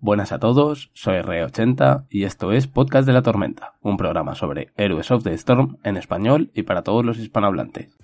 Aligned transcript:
Buenas 0.00 0.30
a 0.30 0.38
todos, 0.38 0.92
soy 0.94 1.16
Re80 1.16 2.04
y 2.08 2.22
esto 2.22 2.52
es 2.52 2.68
Podcast 2.68 3.04
de 3.04 3.12
la 3.12 3.22
Tormenta, 3.22 3.74
un 3.82 3.96
programa 3.96 4.36
sobre 4.36 4.68
Heroes 4.76 5.10
of 5.10 5.24
the 5.24 5.34
Storm 5.34 5.78
en 5.82 5.96
español 5.96 6.52
y 6.54 6.62
para 6.62 6.82
todos 6.82 7.04
los 7.04 7.18
hispanohablantes. 7.18 7.98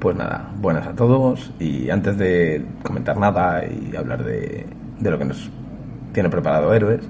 Pues 0.00 0.16
nada, 0.16 0.52
buenas 0.56 0.88
a 0.88 0.96
todos 0.96 1.52
y 1.60 1.90
antes 1.90 2.18
de 2.18 2.66
comentar 2.82 3.18
nada 3.18 3.62
y 3.66 3.94
hablar 3.94 4.24
de, 4.24 4.66
de 4.98 5.10
lo 5.12 5.16
que 5.16 5.26
nos 5.26 5.48
tiene 6.12 6.28
preparado 6.28 6.74
Héroes, 6.74 7.08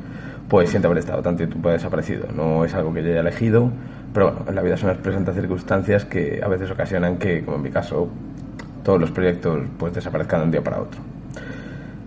pues 0.50 0.68
siento 0.68 0.88
haber 0.88 0.98
estado 0.98 1.22
tanto 1.22 1.48
tiempo 1.48 1.70
desaparecido. 1.70 2.28
No 2.36 2.66
es 2.66 2.74
algo 2.74 2.92
que 2.92 3.02
yo 3.02 3.10
haya 3.12 3.20
elegido, 3.20 3.70
pero 4.12 4.30
bueno, 4.30 4.44
en 4.48 4.54
la 4.54 4.62
vida 4.62 4.76
son 4.76 4.88
las 4.88 4.98
presentes 4.98 5.34
circunstancias 5.34 6.04
que 6.04 6.40
a 6.42 6.48
veces 6.48 6.70
ocasionan 6.70 7.18
que, 7.18 7.44
como 7.44 7.56
en 7.58 7.62
mi 7.62 7.70
caso, 7.70 8.08
todos 8.82 9.00
los 9.00 9.10
proyectos 9.10 9.60
pues 9.78 9.92
desaparezcan 9.92 10.40
de 10.40 10.44
un 10.46 10.50
día 10.50 10.62
para 10.62 10.80
otro. 10.80 11.00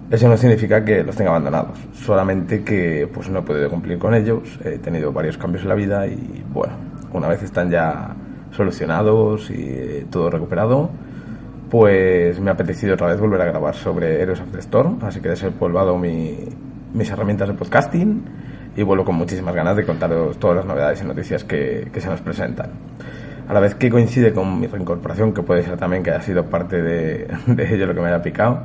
Eso 0.10 0.28
no 0.28 0.36
significa 0.36 0.84
que 0.84 1.04
los 1.04 1.16
tenga 1.16 1.30
abandonados, 1.30 1.78
solamente 1.94 2.64
que 2.64 3.10
pues 3.14 3.30
no 3.30 3.40
he 3.40 3.42
podido 3.44 3.70
cumplir 3.70 3.98
con 3.98 4.14
ellos, 4.14 4.60
he 4.64 4.78
tenido 4.80 5.14
varios 5.14 5.38
cambios 5.38 5.64
en 5.64 5.70
la 5.70 5.76
vida 5.76 6.06
y 6.06 6.44
bueno, 6.52 6.74
una 7.14 7.30
vez 7.30 7.44
están 7.44 7.70
ya 7.70 8.14
solucionados 8.52 9.50
y 9.50 9.64
eh, 9.70 10.06
todo 10.10 10.30
recuperado, 10.30 10.90
pues 11.70 12.38
me 12.42 12.50
ha 12.50 12.54
apetecido 12.54 12.96
otra 12.96 13.08
vez 13.08 13.22
volver 13.22 13.42
a 13.42 13.46
grabar 13.46 13.74
sobre 13.74 14.22
Heroes 14.22 14.42
of 14.42 14.52
the 14.52 14.60
Storm, 14.60 15.00
así 15.02 15.22
que 15.22 15.30
he 15.30 15.32
desempolvado 15.32 15.98
mi, 15.98 16.40
mis 16.94 17.10
herramientas 17.10 17.48
de 17.48 17.54
podcasting 17.54 18.24
y 18.76 18.84
vuelvo 18.84 19.06
con 19.06 19.16
muchísimas 19.16 19.54
ganas 19.54 19.76
de 19.76 19.86
contaros 19.86 20.38
todas 20.38 20.58
las 20.58 20.66
novedades 20.66 21.02
y 21.02 21.06
noticias 21.06 21.44
que, 21.44 21.90
que 21.92 22.02
se 22.02 22.10
nos 22.10 22.22
presentan. 22.22 22.70
A 23.48 23.54
la 23.54 23.60
vez 23.60 23.76
que 23.76 23.90
coincide 23.90 24.34
con 24.34 24.60
mi 24.60 24.68
reincorporación, 24.68 25.34
que 25.34 25.44
puede 25.44 25.64
ser 25.64 25.78
también 25.78 26.04
que 26.04 26.12
haya 26.12 26.22
sido 26.22 26.46
parte 26.46 26.82
de, 26.82 27.28
de 27.48 27.76
ello 27.76 27.88
lo 27.88 27.94
que 27.94 28.02
me 28.02 28.08
haya 28.08 28.22
picado, 28.22 28.62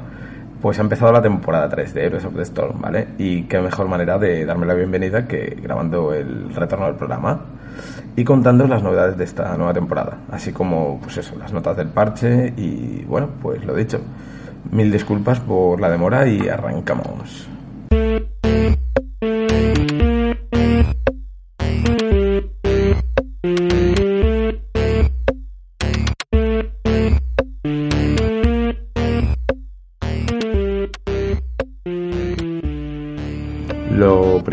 pues 0.61 0.79
ha 0.79 0.83
empezado 0.83 1.13
la 1.13 1.23
temporada 1.23 1.69
3 1.69 1.95
de 1.95 2.05
Heroes 2.05 2.25
of 2.25 2.35
the 2.35 2.43
Storm, 2.43 2.81
¿vale? 2.81 3.09
Y 3.19 3.43
qué 3.45 3.61
mejor 3.61 3.89
manera 3.89 4.19
de 4.19 4.45
darme 4.45 4.67
la 4.67 4.75
bienvenida 4.75 5.27
que 5.27 5.57
grabando 5.63 6.15
el 6.15 6.55
retorno 6.55 6.87
del 6.87 6.95
programa 6.95 7.41
y 8.17 8.25
contando 8.25 8.67
las 8.67 8.83
novedades 8.83 9.17
de 9.19 9.25
esta 9.25 9.57
nueva 9.57 9.75
temporada, 9.75 10.19
así 10.31 10.53
como, 10.53 10.99
pues 11.03 11.19
eso, 11.19 11.37
las 11.39 11.53
notas 11.53 11.77
del 11.77 11.89
parche 11.89 12.53
y, 12.57 13.05
bueno, 13.05 13.29
pues 13.43 13.65
lo 13.65 13.75
dicho. 13.75 14.01
Mil 14.71 14.91
disculpas 14.91 15.39
por 15.41 15.81
la 15.81 15.91
demora 15.91 16.27
y 16.27 16.49
arrancamos. 16.49 17.49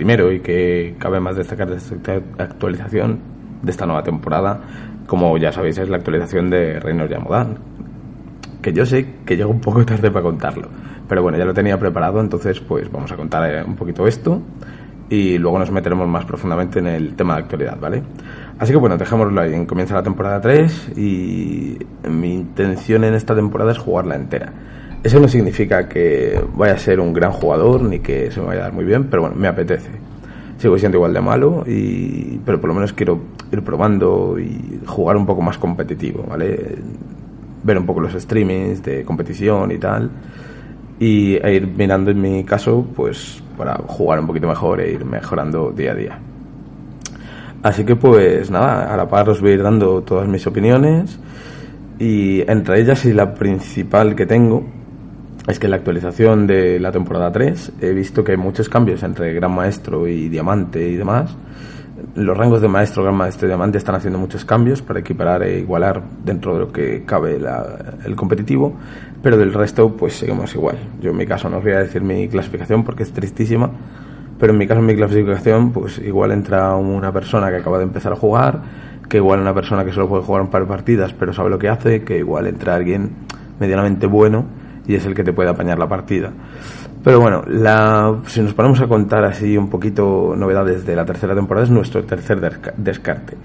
Primero 0.03 0.33
y 0.33 0.41
que 0.41 0.95
cabe 0.99 1.21
más 1.21 1.37
destacar 1.37 1.69
de 1.69 1.77
esta 1.77 2.15
actualización 2.37 3.19
de 3.61 3.71
esta 3.71 3.85
nueva 3.85 4.03
temporada, 4.03 4.59
como 5.07 5.37
ya 5.37 5.53
sabéis, 5.53 5.77
es 5.77 5.87
la 5.87 5.95
actualización 5.95 6.49
de 6.49 6.77
Reinos 6.77 7.09
Yamodan. 7.09 7.57
Que 8.61 8.73
yo 8.73 8.85
sé 8.85 9.07
que 9.25 9.37
llega 9.37 9.47
un 9.47 9.61
poco 9.61 9.85
tarde 9.85 10.11
para 10.11 10.23
contarlo, 10.23 10.67
pero 11.07 11.23
bueno, 11.23 11.37
ya 11.37 11.45
lo 11.45 11.53
tenía 11.53 11.79
preparado, 11.79 12.19
entonces 12.19 12.59
pues 12.59 12.91
vamos 12.91 13.13
a 13.13 13.15
contar 13.15 13.49
eh, 13.49 13.63
un 13.63 13.77
poquito 13.77 14.05
esto 14.05 14.41
y 15.07 15.37
luego 15.37 15.57
nos 15.57 15.71
meteremos 15.71 16.05
más 16.05 16.25
profundamente 16.25 16.79
en 16.79 16.87
el 16.87 17.15
tema 17.15 17.35
de 17.35 17.43
actualidad, 17.43 17.79
¿vale? 17.79 18.03
Así 18.59 18.73
que 18.73 18.77
bueno, 18.77 18.97
dejémoslo 18.97 19.39
ahí. 19.39 19.65
Comienza 19.65 19.95
la 19.95 20.03
temporada 20.03 20.41
3 20.41 20.97
y 20.97 21.77
mi 22.09 22.33
intención 22.33 23.05
en 23.05 23.13
esta 23.13 23.33
temporada 23.35 23.71
es 23.71 23.77
jugarla 23.77 24.15
entera. 24.15 24.51
Eso 25.03 25.19
no 25.19 25.27
significa 25.27 25.89
que 25.89 26.41
vaya 26.55 26.75
a 26.75 26.77
ser 26.77 27.01
un 27.01 27.11
gran 27.11 27.33
jugador 27.33 27.81
ni 27.81 27.99
que 27.99 28.31
se 28.31 28.39
me 28.39 28.47
vaya 28.47 28.61
a 28.61 28.63
dar 28.63 28.73
muy 28.73 28.85
bien, 28.85 29.09
pero 29.09 29.23
bueno, 29.23 29.35
me 29.35 29.49
apetece. 29.49 29.89
Sigo 30.57 30.77
siendo 30.77 30.97
igual 30.97 31.13
de 31.13 31.19
malo, 31.19 31.65
y, 31.67 32.39
pero 32.45 32.61
por 32.61 32.69
lo 32.69 32.75
menos 32.75 32.93
quiero 32.93 33.19
ir 33.51 33.61
probando 33.63 34.39
y 34.39 34.79
jugar 34.85 35.17
un 35.17 35.25
poco 35.25 35.41
más 35.41 35.57
competitivo, 35.57 36.23
¿vale? 36.23 36.77
Ver 37.63 37.77
un 37.77 37.85
poco 37.85 37.99
los 37.99 38.13
streamings 38.13 38.81
de 38.81 39.03
competición 39.03 39.73
y 39.73 39.77
tal. 39.77 40.09
Y 40.99 41.35
e 41.35 41.53
ir 41.53 41.67
mirando 41.67 42.11
en 42.11 42.21
mi 42.21 42.45
caso, 42.45 42.87
pues 42.95 43.43
para 43.57 43.75
jugar 43.85 44.21
un 44.21 44.27
poquito 44.27 44.47
mejor 44.47 44.79
e 44.79 44.93
ir 44.93 45.03
mejorando 45.03 45.71
día 45.71 45.91
a 45.91 45.95
día. 45.95 46.19
Así 47.61 47.83
que 47.83 47.97
pues 47.97 48.49
nada, 48.49 48.93
a 48.93 48.95
la 48.95 49.09
par 49.09 49.29
os 49.29 49.41
voy 49.41 49.51
a 49.51 49.53
ir 49.55 49.63
dando 49.63 50.01
todas 50.01 50.29
mis 50.29 50.47
opiniones 50.47 51.19
y 51.99 52.41
entre 52.49 52.79
ellas 52.79 53.03
y 53.03 53.11
la 53.11 53.33
principal 53.33 54.15
que 54.15 54.25
tengo 54.25 54.63
es 55.47 55.59
que 55.59 55.67
en 55.67 55.71
la 55.71 55.77
actualización 55.77 56.47
de 56.47 56.79
la 56.79 56.91
temporada 56.91 57.31
3 57.31 57.73
he 57.81 57.91
visto 57.91 58.23
que 58.23 58.31
hay 58.31 58.37
muchos 58.37 58.69
cambios 58.69 59.03
entre 59.03 59.33
Gran 59.33 59.53
Maestro 59.53 60.07
y 60.07 60.29
Diamante 60.29 60.87
y 60.87 60.95
demás. 60.95 61.35
Los 62.15 62.37
rangos 62.37 62.61
de 62.61 62.67
Maestro, 62.67 63.03
Gran 63.03 63.15
Maestro 63.15 63.47
y 63.47 63.49
Diamante 63.49 63.77
están 63.77 63.95
haciendo 63.95 64.17
muchos 64.17 64.45
cambios 64.45 64.81
para 64.81 64.99
equiparar 64.99 65.43
e 65.43 65.59
igualar 65.59 66.01
dentro 66.23 66.53
de 66.53 66.59
lo 66.61 66.71
que 66.71 67.03
cabe 67.05 67.39
el 68.05 68.15
competitivo, 68.15 68.73
pero 69.21 69.37
del 69.37 69.53
resto 69.53 69.95
pues 69.95 70.13
seguimos 70.13 70.55
igual. 70.55 70.77
Yo 71.01 71.11
en 71.11 71.17
mi 71.17 71.25
caso 71.25 71.49
no 71.49 71.57
os 71.57 71.63
voy 71.63 71.73
a 71.73 71.79
decir 71.79 72.01
mi 72.01 72.27
clasificación 72.29 72.83
porque 72.83 73.03
es 73.03 73.11
tristísima, 73.11 73.69
pero 74.39 74.53
en 74.53 74.59
mi 74.59 74.65
caso 74.65 74.79
en 74.79 74.85
mi 74.85 74.95
clasificación 74.95 75.71
pues 75.73 75.99
igual 75.99 76.31
entra 76.31 76.73
una 76.75 77.11
persona 77.11 77.49
que 77.49 77.57
acaba 77.57 77.79
de 77.79 77.83
empezar 77.83 78.13
a 78.13 78.15
jugar, 78.15 78.61
que 79.09 79.17
igual 79.17 79.41
una 79.41 79.53
persona 79.53 79.83
que 79.83 79.91
solo 79.91 80.07
puede 80.07 80.23
jugar 80.23 80.41
un 80.41 80.49
par 80.49 80.61
de 80.61 80.67
partidas 80.67 81.13
pero 81.13 81.33
sabe 81.33 81.49
lo 81.49 81.59
que 81.59 81.67
hace, 81.67 82.03
que 82.03 82.17
igual 82.17 82.47
entra 82.47 82.75
alguien 82.75 83.11
medianamente 83.59 84.07
bueno 84.07 84.62
y 84.87 84.95
es 84.95 85.05
el 85.05 85.13
que 85.13 85.23
te 85.23 85.33
puede 85.33 85.49
apañar 85.49 85.79
la 85.79 85.87
partida. 85.87 86.31
Pero 87.03 87.19
bueno, 87.19 87.43
si 88.27 88.41
nos 88.41 88.53
ponemos 88.53 88.79
a 88.79 88.87
contar 88.87 89.25
así 89.25 89.57
un 89.57 89.69
poquito 89.69 90.35
novedades 90.37 90.85
de 90.85 90.95
la 90.95 91.03
tercera 91.03 91.35
temporada, 91.35 91.65
es 91.65 91.71
nuestro 91.71 92.03
tercer 92.05 92.39
descarte. 92.77 93.35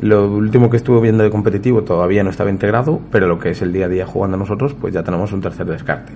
Lo 0.00 0.32
último 0.32 0.70
que 0.70 0.76
estuve 0.76 1.00
viendo 1.00 1.24
de 1.24 1.30
competitivo 1.30 1.82
todavía 1.82 2.22
no 2.22 2.30
estaba 2.30 2.50
integrado, 2.50 3.00
pero 3.10 3.26
lo 3.26 3.38
que 3.38 3.50
es 3.50 3.60
el 3.62 3.72
día 3.72 3.86
a 3.86 3.88
día 3.88 4.06
jugando 4.06 4.36
nosotros, 4.36 4.74
pues 4.74 4.94
ya 4.94 5.02
tenemos 5.02 5.32
un 5.32 5.40
tercer 5.40 5.66
descarte. 5.66 6.12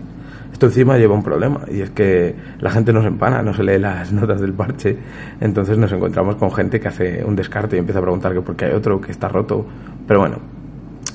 Esto 0.52 0.66
encima 0.66 0.96
lleva 0.96 1.14
un 1.14 1.22
problema, 1.24 1.62
y 1.68 1.80
es 1.80 1.90
que 1.90 2.36
la 2.60 2.70
gente 2.70 2.92
nos 2.92 3.04
empana, 3.04 3.42
no 3.42 3.52
se 3.52 3.64
lee 3.64 3.78
las 3.78 4.12
notas 4.12 4.40
del 4.40 4.52
parche, 4.52 4.96
entonces 5.40 5.76
nos 5.76 5.90
encontramos 5.92 6.36
con 6.36 6.52
gente 6.52 6.78
que 6.78 6.88
hace 6.88 7.24
un 7.24 7.34
descarte 7.34 7.74
y 7.74 7.80
empieza 7.80 7.98
a 7.98 8.02
preguntar 8.02 8.32
que 8.32 8.40
por 8.40 8.54
qué 8.54 8.66
hay 8.66 8.72
otro, 8.72 9.00
que 9.00 9.10
está 9.10 9.28
roto, 9.28 9.66
pero 10.06 10.20
bueno, 10.20 10.38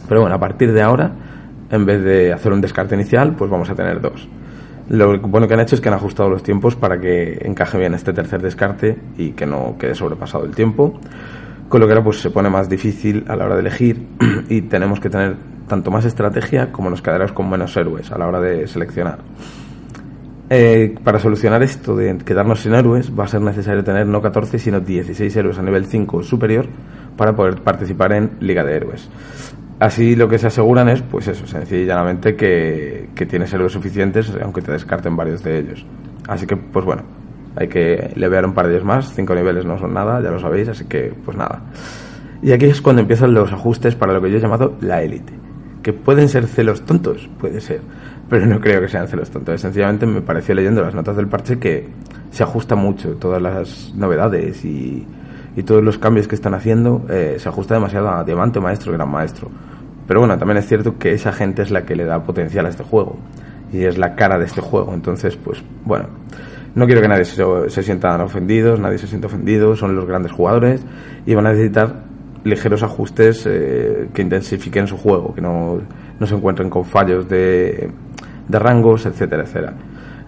pero 0.10 0.22
bueno, 0.22 0.36
a 0.36 0.40
partir 0.40 0.74
de 0.74 0.82
ahora 0.82 1.12
en 1.72 1.86
vez 1.86 2.04
de 2.04 2.34
hacer 2.34 2.52
un 2.52 2.62
descarte 2.62 2.96
inicial, 2.96 3.36
pues 3.36 3.50
vamos 3.50 3.70
a 3.70 3.76
tener 3.76 4.02
dos. 4.02 4.28
Lo 4.90 5.20
bueno 5.20 5.48
que 5.48 5.54
han 5.54 5.60
hecho 5.60 5.76
es 5.76 5.82
que 5.82 5.90
han 5.90 5.96
ajustado 5.96 6.30
los 6.30 6.42
tiempos 6.42 6.76
para 6.76 7.00
que 7.00 7.40
encaje 7.44 7.78
bien 7.78 7.94
este 7.94 8.12
tercer 8.12 8.42
descarte 8.42 8.98
y 9.18 9.32
que 9.32 9.46
no 9.46 9.76
quede 9.78 9.94
sobrepasado 9.94 10.46
el 10.46 10.56
tiempo. 10.56 11.00
Con 11.70 11.80
lo 11.80 11.86
que 11.86 11.94
ahora 11.94 12.04
pues 12.04 12.20
se 12.20 12.32
pone 12.32 12.50
más 12.50 12.68
difícil 12.68 13.24
a 13.28 13.36
la 13.36 13.46
hora 13.46 13.54
de 13.54 13.62
elegir 13.62 14.08
y 14.50 14.62
tenemos 14.62 15.00
que 15.00 15.10
tener 15.12 15.36
tanto 15.68 15.92
más 15.92 16.06
estrategia 16.06 16.72
como 16.72 16.90
nos 16.90 17.04
quedaremos 17.04 17.32
con 17.34 17.48
menos 17.48 17.78
héroes 17.78 18.12
a 18.12 18.18
la 18.18 18.28
hora 18.28 18.42
de 18.42 18.68
seleccionar. 18.68 19.20
Eh, 20.50 20.96
para 21.04 21.20
solucionar 21.20 21.62
esto 21.62 21.96
de 21.96 22.18
quedarnos 22.18 22.62
sin 22.62 22.74
héroes 22.74 23.12
va 23.18 23.26
a 23.26 23.28
ser 23.28 23.42
necesario 23.42 23.84
tener 23.84 24.08
no 24.08 24.20
14 24.20 24.58
sino 24.58 24.80
16 24.80 25.36
héroes 25.36 25.60
a 25.60 25.62
nivel 25.62 25.86
5 25.86 26.24
superior 26.24 26.66
para 27.16 27.36
poder 27.36 27.62
participar 27.62 28.14
en 28.14 28.32
Liga 28.40 28.64
de 28.64 28.76
Héroes. 28.76 29.08
Así 29.80 30.18
lo 30.18 30.28
que 30.28 30.38
se 30.38 30.48
aseguran 30.48 30.90
es, 30.90 31.02
pues 31.02 31.30
eso, 31.30 31.48
sencillamente 31.48 32.36
que, 32.36 33.10
que 33.16 33.26
tienes 33.26 33.54
héroes 33.54 33.72
suficientes, 33.72 34.30
aunque 34.42 34.62
te 34.62 34.74
descarten 34.74 35.16
varios 35.16 35.42
de 35.42 35.58
ellos. 35.58 35.86
Así 36.28 36.46
que, 36.46 36.58
pues 36.58 36.84
bueno, 36.84 37.04
hay 37.56 37.70
que 37.70 38.12
levear 38.16 38.46
un 38.46 38.54
par 38.54 38.68
de 38.68 38.74
ellos 38.74 38.86
más, 38.86 39.14
cinco 39.16 39.34
niveles 39.34 39.64
no 39.64 39.78
son 39.80 39.94
nada, 39.94 40.22
ya 40.22 40.32
lo 40.32 40.40
sabéis, 40.40 40.68
así 40.68 40.84
que, 40.84 41.14
pues 41.24 41.38
nada. 41.38 41.62
Y 42.42 42.52
aquí 42.52 42.66
es 42.66 42.82
cuando 42.82 43.02
empiezan 43.02 43.34
los 43.34 43.54
ajustes 43.54 43.96
para 43.96 44.12
lo 44.12 44.22
que 44.22 44.30
yo 44.30 44.38
he 44.38 44.42
llamado 44.42 44.76
la 44.82 45.02
élite. 45.02 45.34
Que 45.82 45.94
pueden 45.94 46.28
ser 46.28 46.48
celos 46.48 46.86
tontos, 46.86 47.30
puede 47.40 47.62
ser, 47.62 47.80
pero 48.30 48.46
no 48.48 48.60
creo 48.60 48.82
que 48.82 48.90
sean 48.90 49.08
celos 49.08 49.30
tontos. 49.30 49.62
Sencillamente 49.62 50.06
me 50.06 50.22
pareció 50.22 50.56
leyendo 50.56 50.82
las 50.82 50.94
notas 50.94 51.16
del 51.16 51.28
parche 51.28 51.58
que 51.58 51.88
se 52.32 52.44
ajusta 52.44 52.76
mucho 52.76 53.16
todas 53.16 53.42
las 53.42 53.94
novedades 53.96 54.66
y, 54.66 55.08
y 55.56 55.64
todos 55.64 55.82
los 55.82 55.98
cambios 55.98 56.28
que 56.28 56.36
están 56.36 56.54
haciendo, 56.54 57.06
eh, 57.10 57.38
se 57.40 57.48
ajusta 57.48 57.76
demasiado 57.76 58.10
a 58.10 58.26
Diamante, 58.26 58.60
Maestro, 58.60 58.92
Gran 58.92 59.10
Maestro 59.10 59.50
Pero 60.10 60.22
bueno, 60.22 60.40
también 60.40 60.58
es 60.58 60.66
cierto 60.66 60.98
que 60.98 61.14
esa 61.14 61.32
gente 61.32 61.62
es 61.62 61.70
la 61.70 61.84
que 61.86 61.96
le 61.96 62.04
da 62.04 62.24
potencial 62.24 62.66
a 62.66 62.70
este 62.70 62.84
juego 62.84 63.18
y 63.72 63.84
es 63.84 64.00
la 64.00 64.16
cara 64.16 64.40
de 64.40 64.46
este 64.46 64.60
juego. 64.60 64.92
Entonces, 64.96 65.38
pues 65.38 65.62
bueno, 65.86 66.08
no 66.74 66.88
quiero 66.88 67.00
que 67.00 67.08
nadie 67.08 67.26
se, 67.26 67.46
se 67.70 67.84
sientan 67.84 68.20
ofendidos, 68.22 68.80
nadie 68.80 68.98
se 68.98 69.06
sienta 69.06 69.28
ofendido, 69.28 69.76
son 69.76 69.96
los 69.96 70.08
grandes 70.08 70.32
jugadores 70.32 70.84
y 71.28 71.36
van 71.36 71.46
a 71.46 71.52
necesitar 71.52 72.02
ligeros 72.44 72.82
ajustes 72.82 73.46
eh, 73.46 74.10
que 74.12 74.24
intensifiquen 74.24 74.88
su 74.88 74.98
juego, 74.98 75.36
que 75.36 75.42
no, 75.42 75.80
no 76.20 76.26
se 76.26 76.34
encuentren 76.34 76.72
con 76.72 76.86
fallos 76.86 77.30
de, 77.30 77.92
de 78.48 78.60
rangos, 78.60 79.06
etcétera, 79.06 79.44
etcétera. 79.44 79.76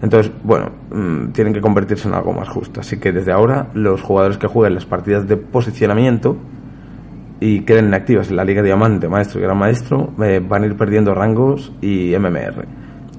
Entonces, 0.00 0.30
bueno, 0.44 0.70
mm, 0.92 1.32
tienen 1.32 1.52
que 1.52 1.60
convertirse 1.60 2.06
en 2.06 2.14
algo 2.14 2.32
más 2.32 2.48
justo. 2.48 2.78
Así 2.78 3.00
que 3.00 3.10
desde 3.10 3.32
ahora, 3.32 3.66
los 3.74 4.00
jugadores 4.00 4.38
que 4.38 4.46
jueguen 4.46 4.76
las 4.76 4.86
partidas 4.86 5.26
de 5.26 5.36
posicionamiento 5.36 6.36
y 7.42 7.62
queden 7.62 7.86
inactivas 7.86 8.30
en 8.30 8.36
la 8.36 8.44
Liga 8.44 8.62
Diamante, 8.62 9.08
Maestro 9.08 9.40
y 9.40 9.42
Gran 9.42 9.58
Maestro, 9.58 10.12
eh, 10.22 10.40
van 10.40 10.62
a 10.62 10.66
ir 10.66 10.76
perdiendo 10.76 11.12
rangos 11.12 11.72
y 11.80 12.14
MMR. 12.16 12.64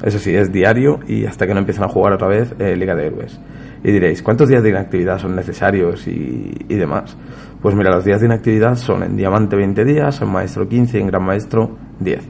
Eso 0.01 0.17
sí, 0.17 0.33
es 0.33 0.49
diario 0.49 0.99
y 1.05 1.25
hasta 1.25 1.45
que 1.45 1.53
no 1.53 1.59
empiezan 1.59 1.83
a 1.83 1.87
jugar 1.89 2.13
otra 2.13 2.29
vez 2.29 2.55
eh, 2.57 2.75
Liga 2.77 2.95
de 2.95 3.07
Héroes. 3.07 3.39
Y 3.83 3.91
diréis, 3.91 4.23
¿cuántos 4.23 4.47
días 4.47 4.63
de 4.63 4.69
inactividad 4.69 5.17
son 5.17 5.35
necesarios 5.35 6.07
y, 6.07 6.53
y, 6.69 6.75
demás? 6.75 7.17
Pues 7.61 7.75
mira, 7.75 7.93
los 7.93 8.05
días 8.05 8.21
de 8.21 8.27
inactividad 8.27 8.75
son 8.75 9.03
en 9.03 9.17
Diamante 9.17 9.57
20 9.57 9.83
días, 9.83 10.21
en 10.21 10.29
Maestro 10.29 10.69
15 10.69 10.97
y 10.97 11.01
en 11.01 11.07
Gran 11.07 11.23
Maestro 11.25 11.77
10. 11.99 12.25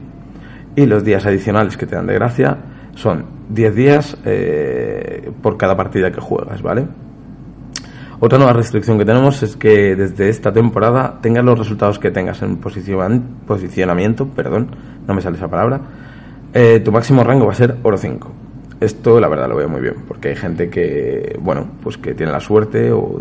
Y 0.74 0.86
los 0.86 1.04
días 1.04 1.24
adicionales 1.26 1.76
que 1.76 1.86
te 1.86 1.94
dan 1.94 2.08
de 2.08 2.14
gracia 2.14 2.58
son 2.96 3.26
10 3.50 3.74
días 3.76 4.18
eh, 4.24 5.30
por 5.40 5.56
cada 5.56 5.76
partida 5.76 6.10
que 6.10 6.20
juegas, 6.20 6.60
¿vale? 6.60 6.88
Otra 8.24 8.38
nueva 8.38 8.54
restricción 8.54 8.96
que 8.96 9.04
tenemos 9.04 9.42
es 9.42 9.54
que 9.54 9.94
desde 9.96 10.30
esta 10.30 10.50
temporada 10.50 11.18
tengas 11.20 11.44
los 11.44 11.58
resultados 11.58 11.98
que 11.98 12.10
tengas 12.10 12.40
en 12.40 12.56
posicionamiento, 12.56 14.28
perdón, 14.28 14.70
no 15.06 15.12
me 15.12 15.20
sale 15.20 15.36
esa 15.36 15.48
palabra, 15.48 15.78
eh, 16.54 16.80
tu 16.82 16.90
máximo 16.90 17.22
rango 17.22 17.44
va 17.44 17.52
a 17.52 17.54
ser 17.54 17.76
oro 17.82 17.98
5. 17.98 18.32
Esto 18.80 19.20
la 19.20 19.28
verdad 19.28 19.46
lo 19.50 19.56
veo 19.56 19.68
muy 19.68 19.82
bien, 19.82 19.96
porque 20.08 20.28
hay 20.28 20.36
gente 20.36 20.70
que, 20.70 21.38
bueno, 21.38 21.68
pues 21.82 21.98
que 21.98 22.14
tiene 22.14 22.32
la 22.32 22.40
suerte 22.40 22.92
o 22.92 23.20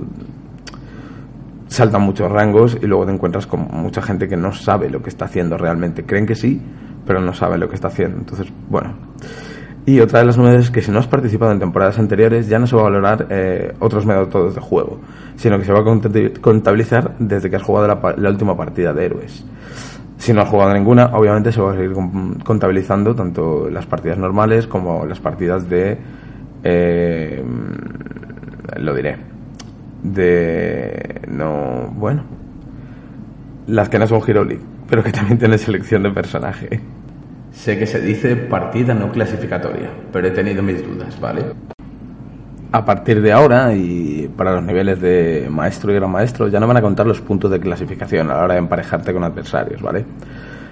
saltan 1.68 2.02
muchos 2.04 2.32
rangos 2.32 2.78
y 2.82 2.88
luego 2.88 3.06
te 3.06 3.12
encuentras 3.12 3.46
con 3.46 3.68
mucha 3.74 4.02
gente 4.02 4.30
que 4.30 4.38
no 4.38 4.54
sabe 4.54 4.90
lo 4.90 5.04
que 5.04 5.10
está 5.10 5.26
haciendo 5.26 5.58
realmente. 5.58 6.06
Creen 6.06 6.26
que 6.26 6.36
sí, 6.36 6.62
pero 7.06 7.20
no 7.20 7.34
sabe 7.34 7.58
lo 7.58 7.68
que 7.68 7.76
está 7.76 7.90
haciendo. 7.90 8.20
Entonces, 8.20 8.48
bueno. 8.70 8.94
Y 9.86 10.00
otra 10.00 10.20
de 10.20 10.26
las 10.26 10.38
novedades 10.38 10.66
es 10.66 10.72
que 10.72 10.82
si 10.82 10.92
no 10.92 11.00
has 11.00 11.08
participado 11.08 11.52
en 11.52 11.60
temporadas 11.60 12.00
anteriores 12.00 12.48
ya 12.48 12.58
no 12.58 12.68
se 12.68 12.76
va 12.76 12.84
a 12.84 12.86
valorar 12.86 13.28
eh, 13.30 13.74
otros 13.80 14.06
métodos 14.06 14.56
de 14.56 14.62
juego, 14.62 15.00
sino 15.36 15.58
que 15.60 15.66
se 15.66 15.74
va 15.74 15.80
a 15.80 16.40
contabilizar 16.42 17.16
desde 17.20 17.50
que 17.50 17.58
has 17.58 17.64
jugado 17.64 17.88
la, 17.88 18.16
la, 18.18 18.30
última 18.30 18.56
partida 18.56 18.94
de 18.94 19.06
héroes. 19.06 19.46
Si 20.18 20.32
no 20.32 20.42
has 20.42 20.48
jugado 20.48 20.74
ninguna, 20.74 21.08
obviamente 21.08 21.52
se 21.52 21.60
va 21.60 21.74
a 21.74 21.76
seguir 21.76 21.92
contabilizando 22.46 23.14
tanto 23.14 23.70
las 23.70 23.86
partidas 23.86 24.18
normales 24.18 24.68
como 24.68 25.06
las 25.06 25.20
partidas 25.20 25.68
de... 25.70 25.98
Eh, 26.64 27.44
lo 28.78 28.94
diré. 28.94 29.18
De... 30.02 31.22
No... 31.28 31.94
Bueno. 31.94 32.24
Las 33.68 33.90
que 33.90 34.00
no 34.00 34.08
son 34.08 34.22
Hero 34.26 34.46
League, 34.46 34.64
pero 34.90 35.04
que 35.04 35.12
también 35.12 35.38
tienen 35.38 35.60
selección 35.60 36.04
de 36.04 36.12
personaje. 36.12 36.80
Sé 37.54 37.78
que 37.78 37.86
se 37.86 38.02
dice 38.02 38.36
partida 38.36 38.94
no 38.94 39.12
clasificatoria, 39.12 39.90
pero 40.12 40.28
he 40.28 40.32
tenido 40.32 40.62
mis 40.64 40.84
dudas, 40.84 41.18
¿vale? 41.22 41.44
A 42.72 42.84
partir 42.84 43.22
de 43.22 43.32
ahora, 43.32 43.74
y 43.74 44.28
para 44.36 44.56
los 44.56 44.64
niveles 44.64 45.00
de 45.00 45.48
maestro 45.52 45.92
y 45.92 45.96
gran 45.96 46.10
maestro, 46.10 46.48
ya 46.48 46.60
no 46.60 46.68
van 46.68 46.78
a 46.78 46.82
contar 46.82 47.06
los 47.06 47.22
puntos 47.22 47.52
de 47.52 47.60
clasificación 47.60 48.32
a 48.32 48.36
la 48.36 48.44
hora 48.44 48.54
de 48.56 48.60
emparejarte 48.60 49.14
con 49.14 49.24
adversarios, 49.24 49.82
¿vale? 49.82 50.04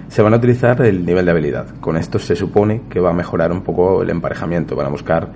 Se 0.08 0.20
van 0.20 0.34
a 0.34 0.38
utilizar 0.38 0.82
el 0.82 1.06
nivel 1.06 1.24
de 1.24 1.30
habilidad. 1.30 1.66
Con 1.80 1.96
esto 1.96 2.18
se 2.18 2.34
supone 2.34 2.82
que 2.90 2.98
va 2.98 3.10
a 3.10 3.14
mejorar 3.14 3.52
un 3.52 3.62
poco 3.62 4.02
el 4.02 4.10
emparejamiento. 4.10 4.74
Van 4.74 4.86
a 4.86 4.90
buscar, 4.90 5.28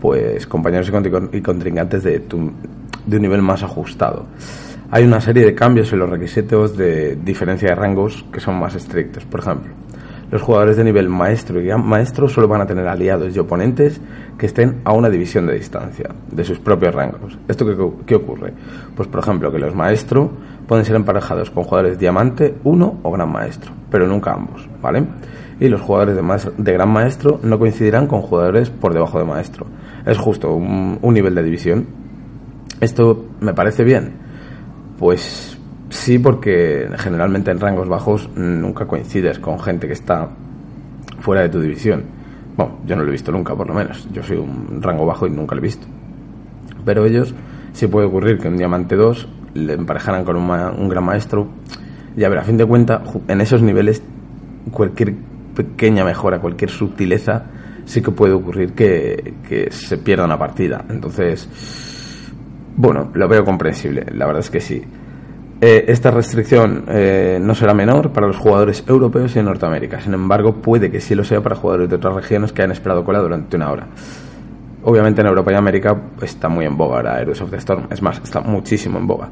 pues, 0.00 0.46
compañeros 0.46 0.90
y 1.32 1.40
contrincantes 1.42 2.04
de, 2.04 2.20
tu, 2.20 2.52
de 3.04 3.16
un 3.16 3.22
nivel 3.22 3.42
más 3.42 3.64
ajustado. 3.64 4.26
Hay 4.92 5.04
una 5.04 5.20
serie 5.20 5.44
de 5.44 5.54
cambios 5.54 5.92
en 5.92 5.98
los 5.98 6.08
requisitos 6.08 6.76
de 6.76 7.16
diferencia 7.16 7.70
de 7.70 7.74
rangos 7.74 8.24
que 8.32 8.38
son 8.40 8.58
más 8.60 8.74
estrictos. 8.74 9.24
Por 9.24 9.40
ejemplo, 9.40 9.72
los 10.32 10.40
jugadores 10.40 10.78
de 10.78 10.84
nivel 10.84 11.10
maestro 11.10 11.60
y 11.60 11.66
gran 11.66 11.86
maestro 11.86 12.26
solo 12.26 12.48
van 12.48 12.62
a 12.62 12.66
tener 12.66 12.88
aliados 12.88 13.36
y 13.36 13.38
oponentes 13.38 14.00
que 14.38 14.46
estén 14.46 14.80
a 14.82 14.94
una 14.94 15.10
división 15.10 15.46
de 15.46 15.52
distancia 15.52 16.08
de 16.30 16.42
sus 16.42 16.58
propios 16.58 16.94
rangos. 16.94 17.38
¿Esto 17.46 17.66
qué, 18.06 18.14
ocurre? 18.14 18.54
Pues 18.96 19.08
por 19.08 19.20
ejemplo 19.20 19.52
que 19.52 19.58
los 19.58 19.74
maestros 19.74 20.30
pueden 20.66 20.86
ser 20.86 20.96
emparejados 20.96 21.50
con 21.50 21.64
jugadores 21.64 21.98
diamante 21.98 22.54
1 22.64 23.00
o 23.02 23.12
gran 23.12 23.30
maestro, 23.30 23.72
pero 23.90 24.06
nunca 24.06 24.32
ambos, 24.32 24.66
¿vale? 24.80 25.04
Y 25.60 25.68
los 25.68 25.82
jugadores 25.82 26.16
de, 26.16 26.52
de 26.56 26.72
gran 26.72 26.90
maestro 26.90 27.38
no 27.42 27.58
coincidirán 27.58 28.06
con 28.06 28.22
jugadores 28.22 28.70
por 28.70 28.94
debajo 28.94 29.18
de 29.18 29.26
maestro. 29.26 29.66
Es 30.06 30.16
justo 30.16 30.54
un, 30.54 30.98
un 31.02 31.12
nivel 31.12 31.34
de 31.34 31.42
división. 31.42 31.86
¿Esto 32.80 33.26
me 33.40 33.52
parece 33.52 33.84
bien? 33.84 34.14
Pues 34.98 35.58
Sí, 35.92 36.18
porque 36.18 36.88
generalmente 36.96 37.50
en 37.50 37.60
rangos 37.60 37.86
bajos 37.86 38.30
nunca 38.34 38.86
coincides 38.86 39.38
con 39.38 39.60
gente 39.60 39.86
que 39.86 39.92
está 39.92 40.30
fuera 41.20 41.42
de 41.42 41.50
tu 41.50 41.60
división. 41.60 42.02
Bueno, 42.56 42.78
yo 42.86 42.96
no 42.96 43.02
lo 43.02 43.08
he 43.08 43.12
visto 43.12 43.30
nunca, 43.30 43.54
por 43.54 43.66
lo 43.68 43.74
menos. 43.74 44.08
Yo 44.10 44.22
soy 44.22 44.38
un 44.38 44.80
rango 44.80 45.04
bajo 45.04 45.26
y 45.26 45.30
nunca 45.30 45.54
lo 45.54 45.60
he 45.60 45.64
visto. 45.64 45.86
Pero 46.86 47.04
ellos 47.04 47.34
sí 47.74 47.88
puede 47.88 48.06
ocurrir 48.06 48.38
que 48.38 48.48
un 48.48 48.56
diamante 48.56 48.96
2 48.96 49.28
le 49.52 49.74
emparejaran 49.74 50.24
con 50.24 50.36
un 50.36 50.88
gran 50.88 51.04
maestro. 51.04 51.48
Ya 52.16 52.30
ver, 52.30 52.38
a 52.38 52.44
fin 52.44 52.56
de 52.56 52.64
cuentas, 52.64 53.02
en 53.28 53.42
esos 53.42 53.60
niveles, 53.60 54.02
cualquier 54.72 55.14
pequeña 55.54 56.06
mejora, 56.06 56.40
cualquier 56.40 56.70
sutileza, 56.70 57.44
sí 57.84 58.00
que 58.00 58.12
puede 58.12 58.32
ocurrir 58.32 58.72
que, 58.72 59.34
que 59.46 59.70
se 59.70 59.98
pierda 59.98 60.24
una 60.24 60.38
partida. 60.38 60.86
Entonces, 60.88 61.46
bueno, 62.78 63.10
lo 63.12 63.28
veo 63.28 63.44
comprensible, 63.44 64.06
la 64.14 64.24
verdad 64.24 64.40
es 64.40 64.48
que 64.48 64.60
sí. 64.60 64.82
Eh, 65.64 65.84
esta 65.92 66.10
restricción 66.10 66.86
eh, 66.88 67.38
no 67.40 67.54
será 67.54 67.72
menor 67.72 68.12
para 68.12 68.26
los 68.26 68.36
jugadores 68.36 68.82
europeos 68.88 69.36
y 69.36 69.38
en 69.38 69.44
Norteamérica. 69.44 70.00
Sin 70.00 70.12
embargo, 70.12 70.54
puede 70.54 70.90
que 70.90 71.00
sí 71.00 71.14
lo 71.14 71.22
sea 71.22 71.40
para 71.40 71.54
jugadores 71.54 71.88
de 71.88 71.94
otras 71.94 72.16
regiones 72.16 72.52
que 72.52 72.62
han 72.62 72.72
esperado 72.72 73.04
cola 73.04 73.20
durante 73.20 73.54
una 73.54 73.70
hora. 73.70 73.86
Obviamente 74.82 75.20
en 75.20 75.28
Europa 75.28 75.52
y 75.52 75.54
América 75.54 75.96
está 76.20 76.48
muy 76.48 76.64
en 76.64 76.76
boga 76.76 76.96
ahora 76.96 77.20
Heroes 77.20 77.40
of 77.42 77.50
the 77.50 77.58
Storm. 77.58 77.86
Es 77.92 78.02
más, 78.02 78.20
está 78.24 78.40
muchísimo 78.40 78.98
en 78.98 79.06
boga. 79.06 79.28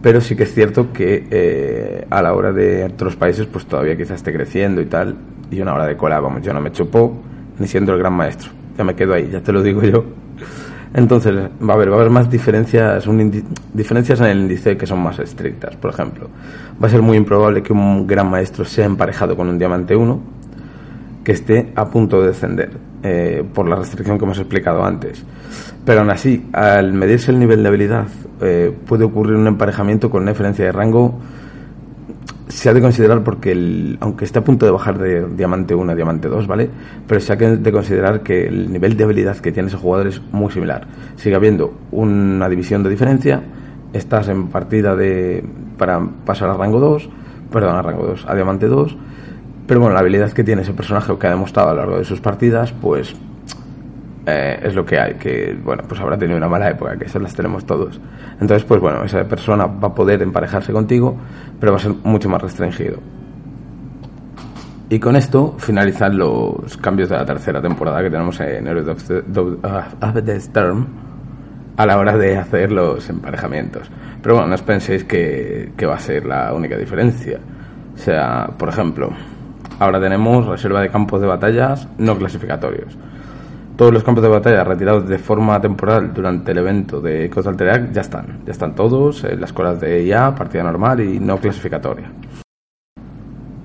Pero 0.00 0.22
sí 0.22 0.34
que 0.34 0.44
es 0.44 0.54
cierto 0.54 0.90
que 0.90 1.26
eh, 1.30 2.06
a 2.08 2.22
la 2.22 2.32
hora 2.32 2.50
de 2.50 2.84
otros 2.84 3.16
países, 3.16 3.44
pues 3.44 3.66
todavía 3.66 3.94
quizás 3.94 4.16
esté 4.16 4.32
creciendo 4.32 4.80
y 4.80 4.86
tal. 4.86 5.14
Y 5.50 5.60
una 5.60 5.74
hora 5.74 5.86
de 5.86 5.98
cola, 5.98 6.18
vamos, 6.18 6.40
yo 6.40 6.54
no 6.54 6.62
me 6.62 6.72
chupó 6.72 7.14
ni 7.58 7.66
siendo 7.66 7.92
el 7.92 7.98
gran 7.98 8.14
maestro. 8.14 8.50
Ya 8.78 8.84
me 8.84 8.94
quedo 8.94 9.12
ahí, 9.12 9.28
ya 9.30 9.42
te 9.42 9.52
lo 9.52 9.62
digo 9.62 9.82
yo. 9.82 10.23
Entonces, 10.94 11.34
va 11.34 11.72
a 11.72 11.76
haber, 11.76 11.90
va 11.90 11.96
a 11.96 11.98
haber 11.98 12.10
más 12.10 12.30
diferencias, 12.30 13.04
diferencias 13.72 14.20
en 14.20 14.26
el 14.26 14.38
índice 14.42 14.76
que 14.76 14.86
son 14.86 15.02
más 15.02 15.18
estrictas. 15.18 15.74
Por 15.74 15.90
ejemplo, 15.90 16.28
va 16.82 16.86
a 16.86 16.90
ser 16.90 17.02
muy 17.02 17.16
improbable 17.16 17.62
que 17.64 17.72
un 17.72 18.06
gran 18.06 18.30
maestro 18.30 18.64
sea 18.64 18.86
emparejado 18.86 19.36
con 19.36 19.48
un 19.48 19.58
diamante 19.58 19.96
1 19.96 20.20
que 21.24 21.32
esté 21.32 21.72
a 21.74 21.86
punto 21.86 22.20
de 22.20 22.28
descender, 22.28 22.70
eh, 23.02 23.42
por 23.52 23.68
la 23.68 23.76
restricción 23.76 24.18
que 24.18 24.24
hemos 24.24 24.38
explicado 24.38 24.84
antes. 24.84 25.24
Pero 25.84 26.00
aún 26.00 26.10
así, 26.10 26.46
al 26.52 26.92
medirse 26.92 27.32
el 27.32 27.40
nivel 27.40 27.62
de 27.62 27.68
habilidad, 27.68 28.06
eh, 28.40 28.72
puede 28.86 29.04
ocurrir 29.04 29.34
un 29.34 29.48
emparejamiento 29.48 30.10
con 30.10 30.22
una 30.22 30.30
diferencia 30.30 30.64
de 30.64 30.72
rango 30.72 31.18
se 32.48 32.68
ha 32.68 32.74
de 32.74 32.80
considerar 32.80 33.22
porque, 33.22 33.52
el, 33.52 33.96
aunque 34.00 34.24
esté 34.24 34.38
a 34.38 34.44
punto 34.44 34.66
de 34.66 34.72
bajar 34.72 34.98
de 34.98 35.26
diamante 35.28 35.74
1 35.74 35.92
a 35.92 35.94
diamante 35.94 36.28
2, 36.28 36.46
¿vale? 36.46 36.68
Pero 37.06 37.20
se 37.20 37.32
ha 37.32 37.36
de 37.36 37.72
considerar 37.72 38.22
que 38.22 38.46
el 38.46 38.70
nivel 38.72 38.96
de 38.96 39.04
habilidad 39.04 39.36
que 39.38 39.52
tiene 39.52 39.68
ese 39.68 39.78
jugador 39.78 40.08
es 40.08 40.20
muy 40.32 40.52
similar. 40.52 40.86
Sigue 41.16 41.36
habiendo 41.36 41.72
una 41.90 42.48
división 42.48 42.82
de 42.82 42.90
diferencia, 42.90 43.42
estás 43.92 44.28
en 44.28 44.48
partida 44.48 44.94
de 44.94 45.44
para 45.78 46.00
pasar 46.24 46.50
a 46.50 46.54
rango 46.54 46.80
2, 46.80 47.08
perdón, 47.50 47.76
a 47.76 47.82
rango 47.82 48.06
2, 48.06 48.26
a 48.28 48.34
diamante 48.34 48.66
2, 48.66 48.96
pero 49.66 49.80
bueno, 49.80 49.94
la 49.94 50.00
habilidad 50.00 50.30
que 50.32 50.44
tiene 50.44 50.62
ese 50.62 50.74
personaje 50.74 51.12
o 51.12 51.18
que 51.18 51.26
ha 51.26 51.30
demostrado 51.30 51.70
a 51.70 51.72
lo 51.72 51.80
largo 51.80 51.98
de 51.98 52.04
sus 52.04 52.20
partidas, 52.20 52.72
pues 52.72 53.16
eh, 54.26 54.58
es 54.62 54.74
lo 54.74 54.86
que 54.86 54.98
hay, 54.98 55.14
que 55.14 55.56
bueno, 55.62 55.82
pues 55.86 56.00
habrá 56.00 56.16
tenido 56.16 56.38
una 56.38 56.48
mala 56.48 56.70
época, 56.70 56.96
que 56.96 57.04
eso 57.04 57.18
las 57.18 57.34
tenemos 57.34 57.66
todos. 57.66 58.00
Entonces, 58.40 58.64
pues 58.64 58.80
bueno, 58.80 59.04
esa 59.04 59.24
persona 59.24 59.66
va 59.66 59.88
a 59.88 59.94
poder 59.94 60.22
emparejarse 60.22 60.72
contigo, 60.72 61.14
pero 61.60 61.72
va 61.72 61.78
a 61.78 61.80
ser 61.80 61.92
mucho 62.04 62.28
más 62.30 62.40
restringido. 62.40 62.98
Y 64.88 64.98
con 64.98 65.16
esto 65.16 65.56
finalizan 65.58 66.16
los 66.16 66.76
cambios 66.78 67.08
de 67.08 67.16
la 67.16 67.24
tercera 67.24 67.60
temporada 67.60 68.02
que 68.02 68.10
tenemos 68.10 68.38
en 68.40 68.66
Heroes 68.66 68.88
of 68.88 70.24
the 70.24 70.36
Storm 70.36 70.86
a 71.76 71.86
la 71.86 71.98
hora 71.98 72.16
de 72.16 72.38
hacer 72.38 72.72
los 72.72 73.08
emparejamientos. 73.10 73.90
Pero 74.22 74.36
bueno, 74.36 74.48
no 74.48 74.54
os 74.54 74.62
penséis 74.62 75.04
que, 75.04 75.72
que 75.76 75.86
va 75.86 75.96
a 75.96 75.98
ser 75.98 76.24
la 76.24 76.52
única 76.54 76.78
diferencia. 76.78 77.40
O 77.94 77.98
sea, 77.98 78.48
por 78.56 78.68
ejemplo, 78.68 79.10
ahora 79.80 80.00
tenemos 80.00 80.46
reserva 80.46 80.80
de 80.80 80.88
campos 80.88 81.20
de 81.20 81.26
batallas 81.26 81.88
no 81.98 82.16
clasificatorios 82.16 82.96
todos 83.76 83.92
los 83.92 84.04
campos 84.04 84.22
de 84.22 84.28
batalla 84.28 84.62
retirados 84.62 85.08
de 85.08 85.18
forma 85.18 85.60
temporal 85.60 86.12
durante 86.14 86.52
el 86.52 86.58
evento 86.58 87.00
de 87.00 87.24
Ecos 87.24 87.46
Alterac 87.46 87.90
ya 87.92 88.02
están. 88.02 88.40
Ya 88.46 88.52
están 88.52 88.74
todos 88.74 89.24
en 89.24 89.40
las 89.40 89.52
colas 89.52 89.80
de 89.80 90.04
IA, 90.04 90.34
partida 90.34 90.62
normal 90.62 91.00
y 91.00 91.18
no 91.18 91.38
clasificatoria. 91.38 92.10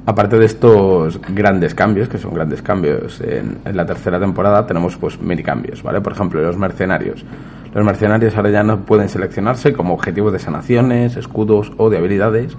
Aparte 0.06 0.40
de 0.40 0.46
estos 0.46 1.22
grandes 1.22 1.76
cambios, 1.76 2.10
que 2.10 2.18
son 2.18 2.34
grandes 2.34 2.64
cambios 2.64 3.22
en, 3.22 3.60
la 3.72 3.86
tercera 3.86 4.20
temporada, 4.20 4.66
tenemos 4.66 4.98
pues 4.98 5.22
mini 5.22 5.44
cambios, 5.44 5.84
¿vale? 5.84 6.02
Por 6.02 6.14
ejemplo, 6.14 6.42
los 6.42 6.58
mercenarios. 6.58 7.24
Los 7.72 7.86
mercenarios 7.86 8.36
ahora 8.36 8.50
ya 8.50 8.64
no 8.64 8.80
pueden 8.80 9.08
seleccionarse 9.08 9.72
como 9.72 9.94
objetivos 9.94 10.34
de 10.34 10.40
sanaciones, 10.40 11.16
escudos 11.16 11.72
o 11.78 11.92
de 11.92 11.98
habilidades, 12.00 12.58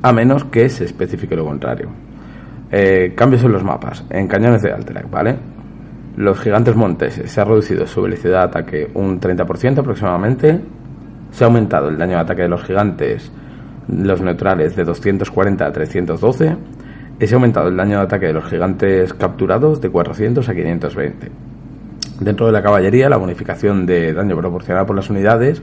a 0.00 0.12
menos 0.14 0.44
que 0.44 0.70
se 0.70 0.86
especifique 0.86 1.36
lo 1.36 1.44
contrario. 1.44 1.90
Eh, 2.70 3.12
cambios 3.14 3.44
en 3.44 3.52
los 3.52 3.62
mapas, 3.62 4.02
en 4.08 4.26
cañones 4.26 4.62
de 4.62 4.72
Alterac, 4.72 5.10
¿vale? 5.10 5.36
Los 6.16 6.40
gigantes 6.40 6.74
monteses 6.74 7.30
se 7.30 7.40
ha 7.40 7.44
reducido 7.44 7.86
su 7.86 8.00
velocidad 8.00 8.38
de 8.38 8.44
ataque 8.44 8.90
un 8.94 9.20
30% 9.20 9.78
aproximadamente. 9.78 10.60
Se 11.30 11.44
ha 11.44 11.46
aumentado 11.46 11.88
el 11.88 11.98
daño 11.98 12.12
de 12.12 12.22
ataque 12.22 12.42
de 12.42 12.48
los 12.48 12.62
gigantes, 12.64 13.30
los 13.88 14.22
neutrales, 14.22 14.74
de 14.74 14.84
240 14.84 15.66
a 15.66 15.72
312. 15.72 16.56
Y 17.20 17.26
se 17.26 17.34
ha 17.34 17.36
aumentado 17.36 17.68
el 17.68 17.76
daño 17.76 17.98
de 17.98 18.04
ataque 18.04 18.26
de 18.26 18.32
los 18.32 18.44
gigantes 18.44 19.12
capturados 19.12 19.80
de 19.82 19.90
400 19.90 20.48
a 20.48 20.54
520. 20.54 21.30
Dentro 22.20 22.46
de 22.46 22.52
la 22.52 22.62
caballería, 22.62 23.10
la 23.10 23.18
bonificación 23.18 23.84
de 23.84 24.14
daño 24.14 24.36
proporcionada 24.36 24.86
por 24.86 24.96
las 24.96 25.10
unidades 25.10 25.60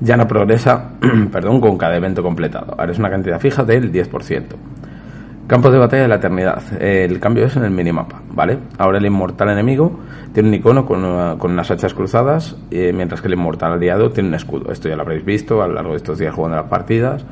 ya 0.00 0.16
no 0.16 0.28
progresa 0.28 0.92
perdón, 1.32 1.60
con 1.60 1.76
cada 1.76 1.96
evento 1.96 2.22
completado. 2.22 2.74
Ahora 2.78 2.92
es 2.92 2.98
una 3.00 3.10
cantidad 3.10 3.40
fija 3.40 3.64
del 3.64 3.92
10%. 3.92 4.44
Campos 5.48 5.72
de 5.72 5.78
batalla 5.78 6.02
de 6.02 6.08
la 6.08 6.16
eternidad. 6.16 6.62
El 6.78 7.18
cambio 7.20 7.46
es 7.46 7.56
en 7.56 7.64
el 7.64 7.70
minimapa, 7.70 8.20
¿vale? 8.34 8.58
Ahora 8.76 8.98
el 8.98 9.06
inmortal 9.06 9.48
enemigo 9.48 9.98
tiene 10.34 10.50
un 10.50 10.54
icono 10.54 10.84
con, 10.84 11.02
unas 11.02 11.70
hachas 11.70 11.94
cruzadas, 11.94 12.54
eh, 12.70 12.92
mientras 12.94 13.22
que 13.22 13.28
el 13.28 13.32
inmortal 13.32 13.72
aliado 13.72 14.10
tiene 14.10 14.28
un 14.28 14.34
escudo. 14.34 14.70
Esto 14.70 14.90
ya 14.90 14.96
lo 14.96 15.04
habréis 15.04 15.24
visto 15.24 15.62
a 15.62 15.66
lo 15.66 15.72
largo 15.72 15.92
de 15.92 15.96
estos 15.96 16.18
días 16.18 16.34
jugando 16.34 16.58
las 16.58 16.68
partidas. 16.68 17.24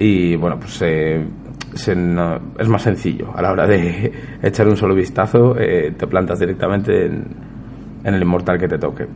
Y 0.00 0.34
bueno, 0.34 0.58
pues 0.58 0.82
eh, 0.82 1.24
es 1.72 2.68
más 2.68 2.82
sencillo. 2.82 3.32
A 3.36 3.40
la 3.40 3.52
hora 3.52 3.68
de 3.68 4.12
echar 4.42 4.66
un 4.66 4.76
solo 4.76 4.96
vistazo, 4.96 5.54
eh, 5.56 5.94
te 5.96 6.08
plantas 6.08 6.40
directamente 6.40 7.06
en, 7.06 7.24
en 8.02 8.14
el 8.14 8.20
inmortal 8.20 8.58
que 8.58 8.66
te 8.66 8.78
toque. 8.78 9.06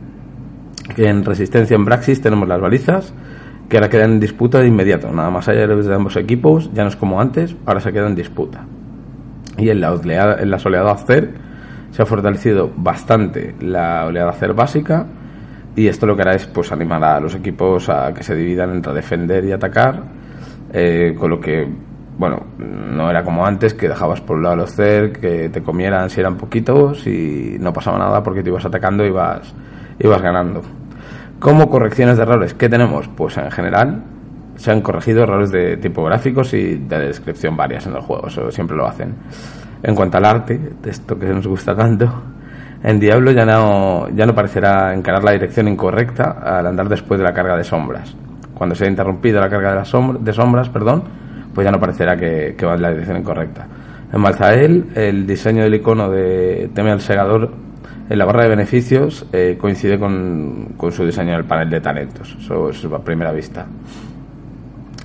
En 0.95 1.25
resistencia 1.25 1.75
en 1.75 1.83
Braxis 1.83 2.21
tenemos 2.21 2.47
las 2.47 2.61
balizas 2.61 3.13
que 3.69 3.77
ahora 3.77 3.89
quedan 3.89 4.13
en 4.13 4.19
disputa 4.19 4.59
de 4.59 4.67
inmediato. 4.67 5.11
Nada 5.11 5.29
más 5.29 5.47
allá 5.47 5.67
de 5.67 5.93
ambos 5.95 6.15
equipos, 6.17 6.71
ya 6.73 6.83
no 6.83 6.89
es 6.89 6.95
como 6.95 7.21
antes, 7.21 7.55
ahora 7.65 7.79
se 7.79 7.93
queda 7.93 8.07
en 8.07 8.15
disputa. 8.15 8.65
Y 9.57 9.69
en 9.69 9.79
la, 9.79 9.93
oleada, 9.93 10.41
en 10.41 10.49
la 10.49 10.57
oleada 10.57 10.95
CER 10.95 11.29
se 11.91 12.01
ha 12.01 12.05
fortalecido 12.05 12.71
bastante 12.75 13.55
la 13.61 14.05
oleada 14.07 14.33
CER 14.33 14.53
básica 14.53 15.05
y 15.75 15.87
esto 15.87 16.05
lo 16.07 16.15
que 16.15 16.23
hará 16.23 16.35
es 16.35 16.47
pues 16.47 16.71
animar 16.71 17.03
a 17.03 17.19
los 17.19 17.35
equipos 17.35 17.89
a 17.89 18.13
que 18.13 18.23
se 18.23 18.35
dividan 18.35 18.71
entre 18.71 18.93
defender 18.93 19.45
y 19.45 19.51
atacar, 19.51 20.03
eh, 20.73 21.15
con 21.17 21.29
lo 21.29 21.39
que, 21.39 21.67
bueno, 22.17 22.47
no 22.57 23.09
era 23.09 23.23
como 23.23 23.45
antes, 23.45 23.75
que 23.75 23.87
dejabas 23.87 24.19
por 24.21 24.37
un 24.37 24.43
lado 24.43 24.55
los 24.57 24.73
CER, 24.73 25.13
que 25.13 25.49
te 25.49 25.61
comieran 25.61 26.09
si 26.09 26.19
eran 26.19 26.37
poquitos 26.37 27.05
y 27.05 27.57
no 27.59 27.71
pasaba 27.71 27.99
nada 27.99 28.23
porque 28.23 28.41
te 28.41 28.49
ibas 28.49 28.65
atacando 28.65 29.05
y 29.05 29.09
ibas, 29.09 29.53
ibas 29.99 30.21
ganando. 30.21 30.78
Como 31.39 31.69
correcciones 31.69 32.17
de 32.17 32.23
errores, 32.23 32.53
¿qué 32.53 32.67
tenemos? 32.67 33.07
Pues 33.07 33.37
en 33.37 33.49
general 33.49 34.03
se 34.57 34.71
han 34.71 34.81
corregido 34.81 35.23
errores 35.23 35.51
de 35.51 35.77
tipográficos 35.77 36.53
y 36.53 36.75
de 36.75 36.99
descripción 36.99 37.55
varias 37.55 37.87
en 37.87 37.95
el 37.95 38.01
juego, 38.01 38.27
eso 38.27 38.51
siempre 38.51 38.75
lo 38.75 38.85
hacen. 38.85 39.15
En 39.81 39.95
cuanto 39.95 40.17
al 40.17 40.25
arte, 40.25 40.59
de 40.81 40.89
esto 40.89 41.17
que 41.17 41.27
nos 41.27 41.47
gusta 41.47 41.73
tanto, 41.73 42.11
en 42.83 42.99
Diablo 42.99 43.31
ya 43.31 43.45
no, 43.45 44.09
ya 44.09 44.25
no 44.25 44.35
parecerá 44.35 44.93
encarar 44.93 45.23
la 45.23 45.31
dirección 45.31 45.69
incorrecta 45.69 46.39
al 46.43 46.67
andar 46.67 46.89
después 46.89 47.17
de 47.17 47.23
la 47.23 47.33
carga 47.33 47.55
de 47.55 47.63
sombras. 47.63 48.13
Cuando 48.53 48.75
se 48.75 48.83
ha 48.83 48.89
interrumpido 48.89 49.39
la 49.39 49.49
carga 49.49 49.69
de, 49.69 49.75
las 49.75 49.91
de 50.19 50.33
sombras, 50.33 50.67
perdón, 50.67 51.03
pues 51.55 51.63
ya 51.63 51.71
no 51.71 51.79
parecerá 51.79 52.17
que, 52.17 52.53
va 52.65 52.75
en 52.75 52.81
la 52.81 52.89
dirección 52.89 53.17
incorrecta. 53.17 53.65
En 54.11 54.19
Malzael, 54.19 54.89
el 54.93 55.25
diseño 55.25 55.63
del 55.63 55.75
icono 55.75 56.09
de 56.09 56.69
Teme 56.73 56.91
al 56.91 56.99
Segador 56.99 57.68
en 58.09 58.17
la 58.17 58.25
barra 58.25 58.43
de 58.43 58.49
beneficios 58.49 59.25
eh, 59.31 59.57
coincide 59.59 59.99
con, 59.99 60.75
su 60.89 61.05
diseño 61.05 61.33
en 61.33 61.39
el 61.39 61.45
panel 61.45 61.69
de 61.69 61.79
talentos. 61.79 62.35
Eso 62.39 62.69
es 62.69 62.83
a 62.83 62.99
primera 62.99 63.31
vista. 63.31 63.67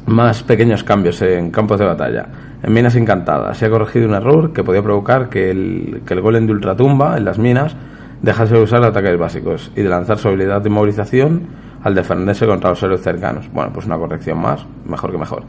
Más 0.07 0.43
pequeños 0.43 0.83
cambios 0.85 1.21
en 1.23 1.51
campos 1.51 1.79
de 1.79 1.85
batalla. 1.85 2.27
En 2.63 2.73
minas 2.73 2.97
encantadas 2.97 3.59
se 3.59 3.67
ha 3.67 3.71
corregido 3.71 4.09
un 4.09 4.15
error 4.15 4.53
que 4.55 4.65
podía 4.65 4.83
provocar 4.83 5.29
que 5.29 5.51
el, 5.51 6.03
que 6.07 6.15
el 6.15 6.23
golem 6.23 6.47
de 6.47 6.53
ultratumba 6.53 7.19
en 7.19 7.27
las 7.27 7.39
minas 7.39 7.77
dejase 8.23 8.55
de 8.55 8.63
usar 8.63 8.83
ataques 8.83 9.19
básicos 9.19 9.71
y 9.77 9.83
de 9.83 9.89
lanzar 9.91 10.19
su 10.19 10.29
habilidad 10.29 10.63
de 10.63 10.71
inmovilización 10.71 11.43
al 11.83 11.95
defenderse 11.95 12.47
contra 12.47 12.71
los 12.71 12.83
héroes 12.83 13.03
cercanos. 13.03 13.51
Bueno, 13.53 13.71
pues 13.75 13.85
una 13.85 13.99
corrección 13.99 14.41
más, 14.41 14.65
mejor 14.87 15.13
que 15.13 15.19
mejor. 15.19 15.43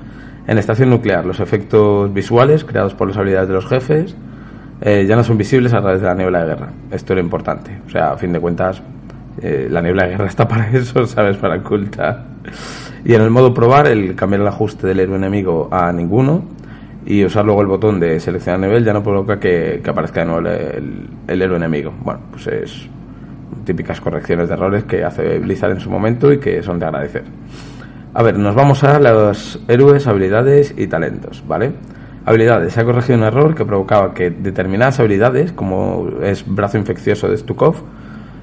En 0.45 0.57
estación 0.57 0.89
nuclear, 0.89 1.25
los 1.25 1.39
efectos 1.39 2.13
visuales 2.13 2.65
creados 2.65 2.93
por 2.93 3.07
las 3.07 3.15
habilidades 3.15 3.47
de 3.47 3.53
los 3.55 3.65
jefes 3.65 4.17
eh, 4.81 5.05
ya 5.07 5.15
no 5.15 5.23
son 5.23 5.37
visibles 5.37 5.73
a 5.73 5.81
través 5.81 6.01
de 6.01 6.07
la 6.07 6.15
niebla 6.15 6.41
de 6.41 6.47
guerra. 6.47 6.69
Esto 6.91 7.13
era 7.13 7.21
importante. 7.21 7.79
O 7.85 7.89
sea, 7.89 8.11
a 8.11 8.17
fin 8.17 8.33
de 8.33 8.39
cuentas, 8.39 8.81
eh, 9.41 9.67
la 9.69 9.81
niebla 9.81 10.03
de 10.03 10.11
guerra 10.11 10.25
está 10.27 10.47
para 10.47 10.69
eso, 10.69 11.05
¿sabes? 11.05 11.37
Para 11.37 11.55
ocultar. 11.57 12.25
Y 13.03 13.13
en 13.13 13.21
el 13.21 13.29
modo 13.29 13.53
probar, 13.53 13.87
el 13.87 14.15
cambiar 14.15 14.41
el 14.41 14.47
ajuste 14.47 14.87
del 14.87 14.99
héroe 14.99 15.17
enemigo 15.17 15.69
a 15.71 15.91
ninguno 15.91 16.43
y 17.05 17.23
usar 17.23 17.45
luego 17.45 17.61
el 17.61 17.67
botón 17.67 17.99
de 17.99 18.19
seleccionar 18.19 18.59
nivel 18.59 18.83
ya 18.83 18.91
no 18.91 19.03
provoca 19.03 19.39
que, 19.39 19.81
aparezca 19.87 20.21
de 20.21 20.25
nuevo 20.25 20.47
el, 20.47 21.07
el, 21.27 21.41
héroe 21.41 21.57
enemigo. 21.57 21.93
Bueno, 22.03 22.21
pues 22.31 22.47
es 22.47 22.89
típicas 23.63 24.01
correcciones 24.01 24.47
de 24.47 24.55
errores 24.55 24.83
que 24.85 25.03
hace 25.03 25.39
Blizzard 25.39 25.71
en 25.71 25.79
su 25.79 25.89
momento 25.89 26.31
y 26.31 26.39
que 26.39 26.63
son 26.63 26.79
de 26.79 26.85
agradecer. 26.85 27.23
A 28.13 28.23
ver, 28.23 28.39
nos 28.39 28.55
vamos 28.55 28.83
a 28.83 28.97
los 28.99 29.61
héroes, 29.67 30.07
habilidades 30.07 30.73
y 30.77 30.87
talentos, 30.87 31.43
¿vale? 31.47 31.73
Habilidades. 32.25 32.73
Se 32.73 32.81
ha 32.81 32.85
corregido 32.85 33.19
un 33.19 33.23
error 33.23 33.53
que 33.53 33.65
provocaba 33.65 34.13
que 34.13 34.31
determinadas 34.31 34.99
habilidades, 34.99 35.51
como 35.51 36.07
es 36.23 36.43
brazo 36.47 36.77
infeccioso 36.79 37.27
de 37.27 37.37
Stukov, 37.37 37.75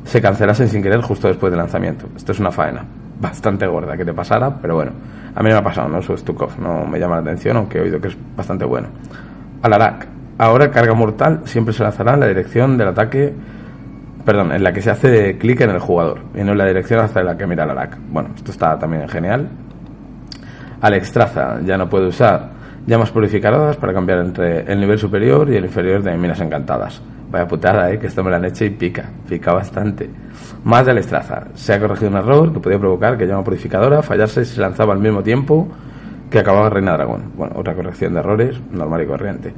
se 0.05 0.21
cancelasen 0.23 0.69
sin 0.69 0.83
querer 0.83 1.01
justo 1.01 1.27
después 1.27 1.51
del 1.51 1.59
lanzamiento. 1.59 2.07
Esto 2.17 2.31
es 2.31 2.39
una 2.39 2.53
faena 2.53 2.85
bastante 3.21 3.67
gorda 3.67 3.97
que 3.97 4.05
te 4.05 4.13
pasara, 4.13 4.55
pero 4.61 4.77
bueno, 4.77 4.93
a 5.35 5.43
mí 5.43 5.49
me 5.49 5.57
ha 5.57 5.63
pasado, 5.63 5.89
no 5.89 5.99
uso 5.99 6.17
Stukov, 6.17 6.61
no 6.61 6.87
me 6.87 7.01
llama 7.01 7.17
la 7.17 7.23
atención, 7.23 7.57
aunque 7.57 7.79
he 7.79 7.81
oído 7.81 8.01
que 8.01 8.09
es 8.09 8.17
bastante 8.37 8.65
bueno. 8.65 8.89
Alarak. 9.63 10.07
Ahora 10.39 10.71
carga 10.71 10.95
mortal 10.95 11.43
siempre 11.45 11.75
se 11.75 11.83
lanzará 11.83 12.15
en 12.15 12.21
la 12.21 12.27
dirección 12.27 12.79
del 12.79 12.89
ataque, 12.89 13.33
perdón, 14.25 14.53
en 14.53 14.63
la 14.63 14.73
que 14.73 14.81
se 14.81 14.91
hace 14.91 15.39
clic 15.39 15.61
en 15.61 15.71
el 15.71 15.81
jugador, 15.81 16.21
y 16.35 16.43
no 16.45 16.53
en 16.53 16.59
la 16.59 16.67
dirección 16.67 17.01
hacia 17.01 17.23
la 17.25 17.37
que 17.37 17.47
mira 17.49 17.65
Alarak. 17.65 17.99
Bueno, 18.11 18.31
esto 18.37 18.53
está 18.53 18.79
también 18.79 19.09
genial. 19.09 19.49
Alex 20.81 21.13
Traza 21.13 21.61
ya 21.65 21.77
no 21.77 21.89
puede 21.89 22.07
usar 22.07 22.62
llamas 22.87 23.11
purificadas 23.11 23.77
para 23.77 23.93
cambiar 23.93 24.19
entre 24.21 24.61
el 24.71 24.81
nivel 24.81 24.99
superior 24.99 25.49
y 25.51 25.57
el 25.57 25.65
inferior 25.65 26.03
de 26.03 26.17
minas 26.17 26.41
encantadas. 26.41 27.01
Vaya 27.31 27.49
putada, 27.49 27.91
¿eh? 27.91 27.99
que 27.99 28.09
esto 28.09 28.23
me 28.23 28.31
la 28.31 28.37
han 28.37 28.45
hecho 28.45 28.65
y 28.65 28.71
pica, 28.71 29.09
pica 29.29 29.53
bastante. 29.53 30.11
Más 30.65 30.85
de 30.85 30.93
la 30.95 31.01
estraza. 31.01 31.45
Se 31.55 31.73
ha 31.73 31.81
corregido 31.81 32.11
un 32.11 32.17
error 32.17 32.53
que 32.53 32.61
podía 32.61 32.79
provocar 32.79 33.17
que 33.17 33.27
llama 33.27 33.45
purificadora 33.45 34.03
fallase 34.03 34.45
si 34.45 34.57
se 34.57 34.61
lanzaba 34.61 34.93
al 34.93 34.99
mismo 34.99 35.23
tiempo 35.23 35.69
que 36.31 36.39
acababa 36.39 36.71
Reina 36.71 36.93
Dragón. 36.93 37.33
Bueno, 37.37 37.55
otra 37.57 37.75
corrección 37.75 38.15
de 38.15 38.21
errores, 38.21 38.61
normal 38.71 39.03
y 39.03 39.07
corriente. 39.07 39.55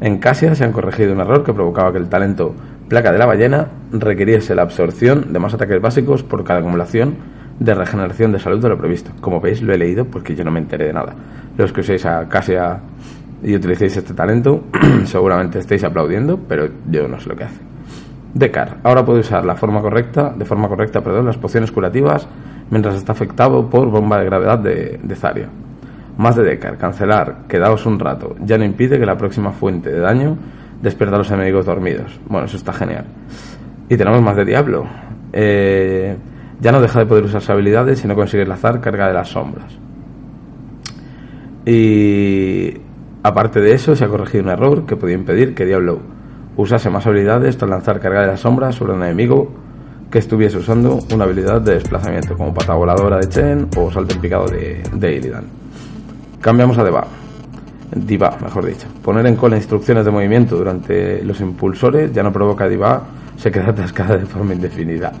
En 0.00 0.18
Casia 0.18 0.54
se 0.54 0.64
han 0.64 0.72
corregido 0.72 1.12
un 1.12 1.20
error 1.20 1.42
que 1.42 1.52
provocaba 1.52 1.92
que 1.92 1.98
el 1.98 2.08
talento 2.08 2.54
Placa 2.88 3.12
de 3.12 3.18
la 3.18 3.26
Ballena 3.26 3.68
requiriese 3.92 4.54
la 4.54 4.62
absorción 4.62 5.32
de 5.32 5.38
más 5.38 5.52
ataques 5.52 5.80
básicos 5.80 6.22
por 6.22 6.44
cada 6.44 6.60
acumulación 6.60 7.16
de 7.58 7.74
regeneración 7.74 8.32
de 8.32 8.38
salud 8.38 8.62
de 8.62 8.68
lo 8.68 8.78
previsto. 8.78 9.10
Como 9.20 9.40
veis, 9.40 9.62
lo 9.62 9.72
he 9.72 9.78
leído 9.78 10.04
porque 10.04 10.34
yo 10.34 10.44
no 10.44 10.50
me 10.50 10.60
enteré 10.60 10.86
de 10.86 10.92
nada. 10.92 11.14
Los 11.56 11.72
que 11.72 11.80
uséis 11.80 12.04
a 12.06 12.28
Casia 12.28 12.80
y 13.42 13.54
utilicéis 13.54 13.96
este 13.96 14.14
talento, 14.14 14.64
seguramente 15.04 15.58
estéis 15.58 15.84
aplaudiendo, 15.84 16.38
pero 16.48 16.68
yo 16.90 17.08
no 17.08 17.18
sé 17.20 17.28
lo 17.28 17.36
que 17.36 17.44
hace. 17.44 17.60
Decar. 18.34 18.78
Ahora 18.82 19.04
puede 19.04 19.20
usar 19.20 19.44
la 19.44 19.56
forma 19.56 19.80
correcta, 19.80 20.32
de 20.36 20.44
forma 20.44 20.68
correcta, 20.68 21.00
perdón, 21.00 21.26
las 21.26 21.38
pociones 21.38 21.72
curativas 21.72 22.28
mientras 22.70 22.96
está 22.96 23.12
afectado 23.12 23.68
por 23.68 23.88
bomba 23.90 24.18
de 24.18 24.24
gravedad 24.26 24.58
de, 24.58 25.00
de 25.02 25.16
Zaria. 25.16 25.48
Más 26.18 26.34
de 26.34 26.42
Decar. 26.42 26.76
Cancelar. 26.76 27.46
Quedaos 27.48 27.86
un 27.86 27.98
rato. 27.98 28.34
Ya 28.44 28.58
no 28.58 28.64
impide 28.64 28.98
que 28.98 29.06
la 29.06 29.16
próxima 29.16 29.52
fuente 29.52 29.90
de 29.90 30.00
daño 30.00 30.36
despierta 30.82 31.14
a 31.14 31.18
los 31.18 31.30
enemigos 31.30 31.64
dormidos. 31.64 32.18
Bueno, 32.28 32.46
eso 32.46 32.56
está 32.56 32.72
genial. 32.72 33.04
Y 33.88 33.96
tenemos 33.96 34.20
más 34.20 34.36
de 34.36 34.44
Diablo. 34.44 34.84
Eh, 35.32 36.16
ya 36.60 36.72
no 36.72 36.80
deja 36.80 36.98
de 36.98 37.06
poder 37.06 37.24
usar 37.24 37.40
sus 37.40 37.50
habilidades 37.50 38.00
si 38.00 38.08
no 38.08 38.14
consigue 38.14 38.44
lanzar 38.44 38.80
carga 38.80 39.06
de 39.08 39.14
las 39.14 39.28
sombras. 39.28 39.78
Y 41.64 42.74
aparte 43.22 43.60
de 43.60 43.74
eso, 43.74 43.94
se 43.94 44.04
ha 44.04 44.08
corregido 44.08 44.44
un 44.44 44.50
error 44.50 44.86
que 44.86 44.96
podía 44.96 45.14
impedir 45.14 45.54
que 45.54 45.64
Diablo 45.64 46.00
usase 46.56 46.90
más 46.90 47.06
habilidades 47.06 47.56
tras 47.56 47.70
lanzar 47.70 48.00
carga 48.00 48.22
de 48.22 48.28
las 48.28 48.40
sombras 48.40 48.74
sobre 48.74 48.94
un 48.94 49.02
enemigo 49.02 49.50
que 50.10 50.18
estuviese 50.18 50.56
usando 50.56 50.98
una 51.12 51.24
habilidad 51.24 51.60
de 51.60 51.74
desplazamiento, 51.74 52.36
como 52.36 52.54
pata 52.54 52.74
voladora 52.74 53.18
de 53.18 53.28
Chen 53.28 53.68
o 53.76 53.90
salto 53.92 54.14
en 54.14 54.20
picado 54.20 54.46
de, 54.46 54.82
de 54.94 55.16
Illidan. 55.16 55.44
Cambiamos 56.40 56.78
a 56.78 56.84
Deva. 56.84 57.06
Diva, 57.94 58.36
mejor 58.42 58.66
dicho. 58.66 58.86
Poner 59.02 59.26
en 59.26 59.36
cola 59.36 59.56
instrucciones 59.56 60.04
de 60.04 60.10
movimiento 60.10 60.56
durante 60.56 61.22
los 61.22 61.40
impulsores 61.40 62.12
ya 62.12 62.22
no 62.22 62.32
provoca 62.32 62.68
Diva, 62.68 63.02
se 63.36 63.50
queda 63.50 63.68
atascada 63.68 64.16
de 64.16 64.26
forma 64.26 64.54
indefinida 64.54 65.12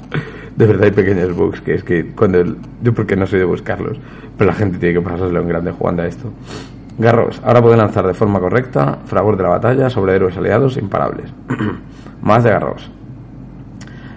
de 0.58 0.66
verdad 0.66 0.84
hay 0.84 0.90
pequeños 0.90 1.34
bugs 1.34 1.60
que 1.60 1.74
es 1.74 1.84
que 1.84 2.12
cuando 2.14 2.44
yo 2.82 2.92
porque 2.92 3.16
no 3.16 3.26
soy 3.26 3.38
de 3.38 3.44
buscarlos 3.44 3.98
pero 4.36 4.50
la 4.50 4.56
gente 4.56 4.78
tiene 4.78 4.96
que 4.96 5.00
pasárselo 5.00 5.40
en 5.40 5.48
grande 5.48 5.72
jugando 5.72 6.02
a 6.02 6.06
esto 6.06 6.32
Garros. 6.98 7.40
Ahora 7.44 7.62
puede 7.62 7.76
lanzar 7.76 8.04
de 8.08 8.12
forma 8.12 8.40
correcta 8.40 8.98
fragor 9.04 9.36
de 9.36 9.44
la 9.44 9.50
batalla 9.50 9.88
sobre 9.88 10.16
héroes 10.16 10.36
aliados 10.36 10.76
imparables. 10.76 11.32
Más 12.22 12.42
de 12.42 12.50
Garros. 12.50 12.90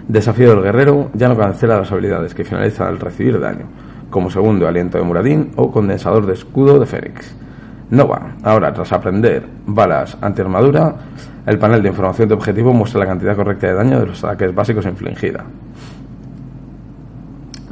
Desafío 0.08 0.50
del 0.50 0.64
guerrero 0.64 1.08
ya 1.14 1.28
no 1.28 1.36
cancela 1.36 1.78
las 1.78 1.92
habilidades 1.92 2.34
que 2.34 2.42
finalizan 2.42 2.88
al 2.88 2.98
recibir 2.98 3.38
daño, 3.38 3.66
como 4.10 4.30
segundo 4.30 4.66
aliento 4.66 4.98
de 4.98 5.04
Muradín 5.04 5.52
o 5.54 5.70
condensador 5.70 6.26
de 6.26 6.32
escudo 6.32 6.80
de 6.80 6.86
Fénix. 6.86 7.36
Nova. 7.90 8.32
Ahora, 8.42 8.72
tras 8.72 8.92
aprender 8.92 9.46
balas 9.64 10.18
anti-armadura, 10.20 10.96
el 11.46 11.58
panel 11.58 11.82
de 11.82 11.90
información 11.90 12.28
de 12.28 12.34
objetivo 12.34 12.72
muestra 12.72 12.98
la 12.98 13.06
cantidad 13.06 13.36
correcta 13.36 13.68
de 13.68 13.74
daño 13.74 14.00
de 14.00 14.06
los 14.06 14.24
ataques 14.24 14.52
básicos 14.52 14.86
infligida. 14.86 15.44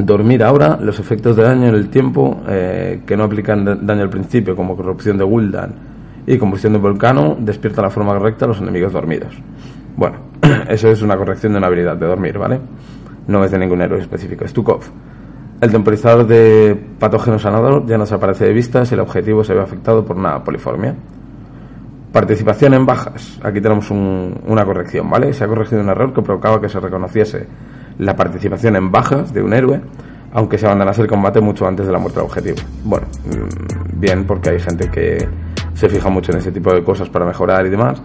Dormir 0.06 0.42
ahora, 0.44 0.78
los 0.80 0.98
efectos 0.98 1.36
de 1.36 1.42
daño 1.42 1.68
en 1.68 1.74
el 1.74 1.88
tiempo 1.88 2.42
eh, 2.48 3.02
que 3.06 3.16
no 3.16 3.24
aplican 3.24 3.86
daño 3.86 4.02
al 4.02 4.10
principio, 4.10 4.56
como 4.56 4.76
corrupción 4.76 5.18
de 5.18 5.24
Gul'dan 5.24 5.74
y 6.26 6.38
combustión 6.38 6.74
de 6.74 6.78
volcano, 6.78 7.36
despierta 7.38 7.82
la 7.82 7.90
forma 7.90 8.12
correcta 8.12 8.44
a 8.44 8.48
los 8.48 8.60
enemigos 8.60 8.92
dormidos. 8.92 9.34
Bueno, 9.96 10.18
eso 10.68 10.88
es 10.88 11.02
una 11.02 11.16
corrección 11.16 11.52
de 11.52 11.58
una 11.58 11.66
habilidad 11.66 11.96
de 11.96 12.06
dormir, 12.06 12.38
¿vale? 12.38 12.60
No 13.26 13.44
es 13.44 13.50
de 13.50 13.58
ningún 13.58 13.82
héroe 13.82 14.00
específico. 14.00 14.46
Stukov. 14.46 14.82
El 15.60 15.70
temporizador 15.70 16.26
de 16.26 16.80
patógeno 16.98 17.38
sanador 17.38 17.84
ya 17.86 17.98
no 17.98 18.06
se 18.06 18.14
aparece 18.14 18.46
de 18.46 18.52
vista 18.52 18.84
si 18.84 18.94
el 18.94 19.00
objetivo 19.00 19.44
se 19.44 19.52
ve 19.54 19.60
afectado 19.60 20.04
por 20.04 20.16
una 20.16 20.42
poliformia. 20.42 20.94
Participación 22.12 22.74
en 22.74 22.86
bajas. 22.86 23.38
Aquí 23.42 23.60
tenemos 23.60 23.90
una 23.90 24.64
corrección, 24.64 25.10
¿vale? 25.10 25.32
Se 25.32 25.44
ha 25.44 25.48
corregido 25.48 25.82
un 25.82 25.90
error 25.90 26.14
que 26.14 26.22
provocaba 26.22 26.60
que 26.60 26.68
se 26.68 26.80
reconociese 26.80 27.46
la 28.00 28.16
participación 28.16 28.76
en 28.76 28.90
bajas 28.90 29.32
de 29.32 29.42
un 29.42 29.52
héroe, 29.52 29.80
aunque 30.32 30.58
se 30.58 30.66
abandonase 30.66 31.02
el 31.02 31.08
combate 31.08 31.40
mucho 31.40 31.66
antes 31.66 31.86
de 31.86 31.92
la 31.92 31.98
muerte 31.98 32.18
del 32.18 32.26
objetivo. 32.26 32.56
Bueno, 32.84 33.06
mm, 33.26 34.00
bien, 34.00 34.24
porque 34.24 34.50
hay 34.50 34.60
gente 34.60 34.88
que 34.88 35.28
se 35.74 35.88
fija 35.88 36.08
mucho 36.08 36.32
en 36.32 36.38
ese 36.38 36.50
tipo 36.50 36.72
de 36.72 36.82
cosas 36.82 37.08
para 37.08 37.26
mejorar 37.26 37.66
y 37.66 37.70
demás, 37.70 38.02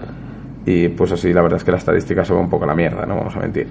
y 0.66 0.90
pues 0.90 1.12
así 1.12 1.32
la 1.34 1.42
verdad 1.42 1.58
es 1.58 1.64
que 1.64 1.72
la 1.72 1.78
estadística 1.78 2.26
se 2.26 2.34
va 2.34 2.40
un 2.40 2.50
poco 2.50 2.66
a 2.66 2.68
la 2.68 2.76
mierda, 2.76 3.06
no 3.06 3.16
vamos 3.16 3.36
a 3.36 3.40
mentir. 3.40 3.68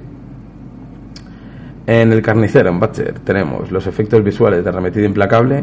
En 1.86 2.12
el 2.12 2.22
carnicero, 2.22 2.70
en 2.70 2.80
Butcher, 2.80 3.18
tenemos 3.20 3.70
los 3.70 3.86
efectos 3.86 4.24
visuales 4.24 4.64
de 4.64 4.70
arremetida 4.70 5.04
implacable 5.04 5.62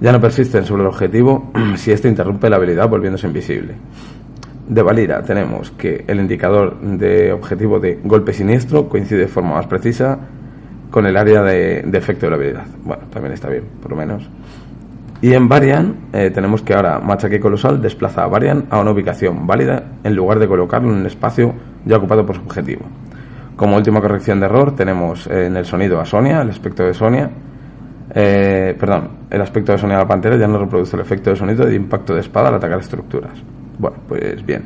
ya 0.00 0.12
no 0.12 0.20
persisten 0.20 0.64
sobre 0.64 0.82
el 0.82 0.88
objetivo 0.88 1.50
si 1.76 1.90
éste 1.90 2.08
interrumpe 2.08 2.50
la 2.50 2.56
habilidad 2.56 2.88
volviéndose 2.88 3.26
invisible 3.26 3.74
de 4.68 4.82
Valira 4.82 5.22
tenemos 5.22 5.70
que 5.70 6.04
el 6.06 6.18
indicador 6.18 6.80
de 6.80 7.32
objetivo 7.32 7.78
de 7.78 8.00
golpe 8.02 8.32
siniestro 8.32 8.88
coincide 8.88 9.20
de 9.20 9.28
forma 9.28 9.54
más 9.54 9.66
precisa 9.66 10.18
con 10.90 11.06
el 11.06 11.16
área 11.16 11.42
de, 11.42 11.80
efecto 11.92 12.26
de 12.26 12.30
la 12.30 12.36
habilidad. 12.36 12.66
Bueno, 12.84 13.04
también 13.10 13.32
está 13.34 13.48
bien, 13.48 13.64
por 13.80 13.90
lo 13.90 13.96
menos. 13.96 14.28
Y 15.20 15.32
en 15.32 15.48
Varian 15.48 16.08
eh, 16.12 16.30
tenemos 16.30 16.62
que 16.62 16.74
ahora 16.74 17.00
Machaque 17.00 17.40
Colosal 17.40 17.80
desplaza 17.80 18.24
a 18.24 18.26
Varian 18.26 18.66
a 18.70 18.80
una 18.80 18.90
ubicación 18.90 19.46
válida 19.46 19.82
en 20.04 20.14
lugar 20.14 20.38
de 20.38 20.46
colocarlo 20.46 20.90
en 20.90 21.00
un 21.00 21.06
espacio 21.06 21.54
ya 21.84 21.96
ocupado 21.96 22.26
por 22.26 22.36
su 22.36 22.42
objetivo. 22.42 22.82
Como 23.56 23.76
última 23.76 24.00
corrección 24.00 24.40
de 24.40 24.46
error 24.46 24.74
tenemos 24.74 25.26
en 25.28 25.56
el 25.56 25.64
sonido 25.64 25.98
a 26.00 26.04
Sonia, 26.04 26.42
el 26.42 26.50
aspecto 26.50 26.84
de 26.84 26.92
Sonia. 26.92 27.30
Eh, 28.14 28.76
perdón, 28.78 29.08
el 29.30 29.40
aspecto 29.40 29.72
de 29.72 29.78
Sonia 29.78 29.96
a 29.96 30.00
la 30.00 30.08
pantera 30.08 30.36
ya 30.36 30.46
no 30.46 30.58
reproduce 30.58 30.96
el 30.96 31.02
efecto 31.02 31.30
de 31.30 31.36
sonido 31.36 31.64
de 31.64 31.74
impacto 31.74 32.14
de 32.14 32.20
espada 32.20 32.48
al 32.48 32.56
atacar 32.56 32.80
estructuras. 32.80 33.32
Bueno, 33.78 33.96
pues 34.08 34.44
bien. 34.44 34.62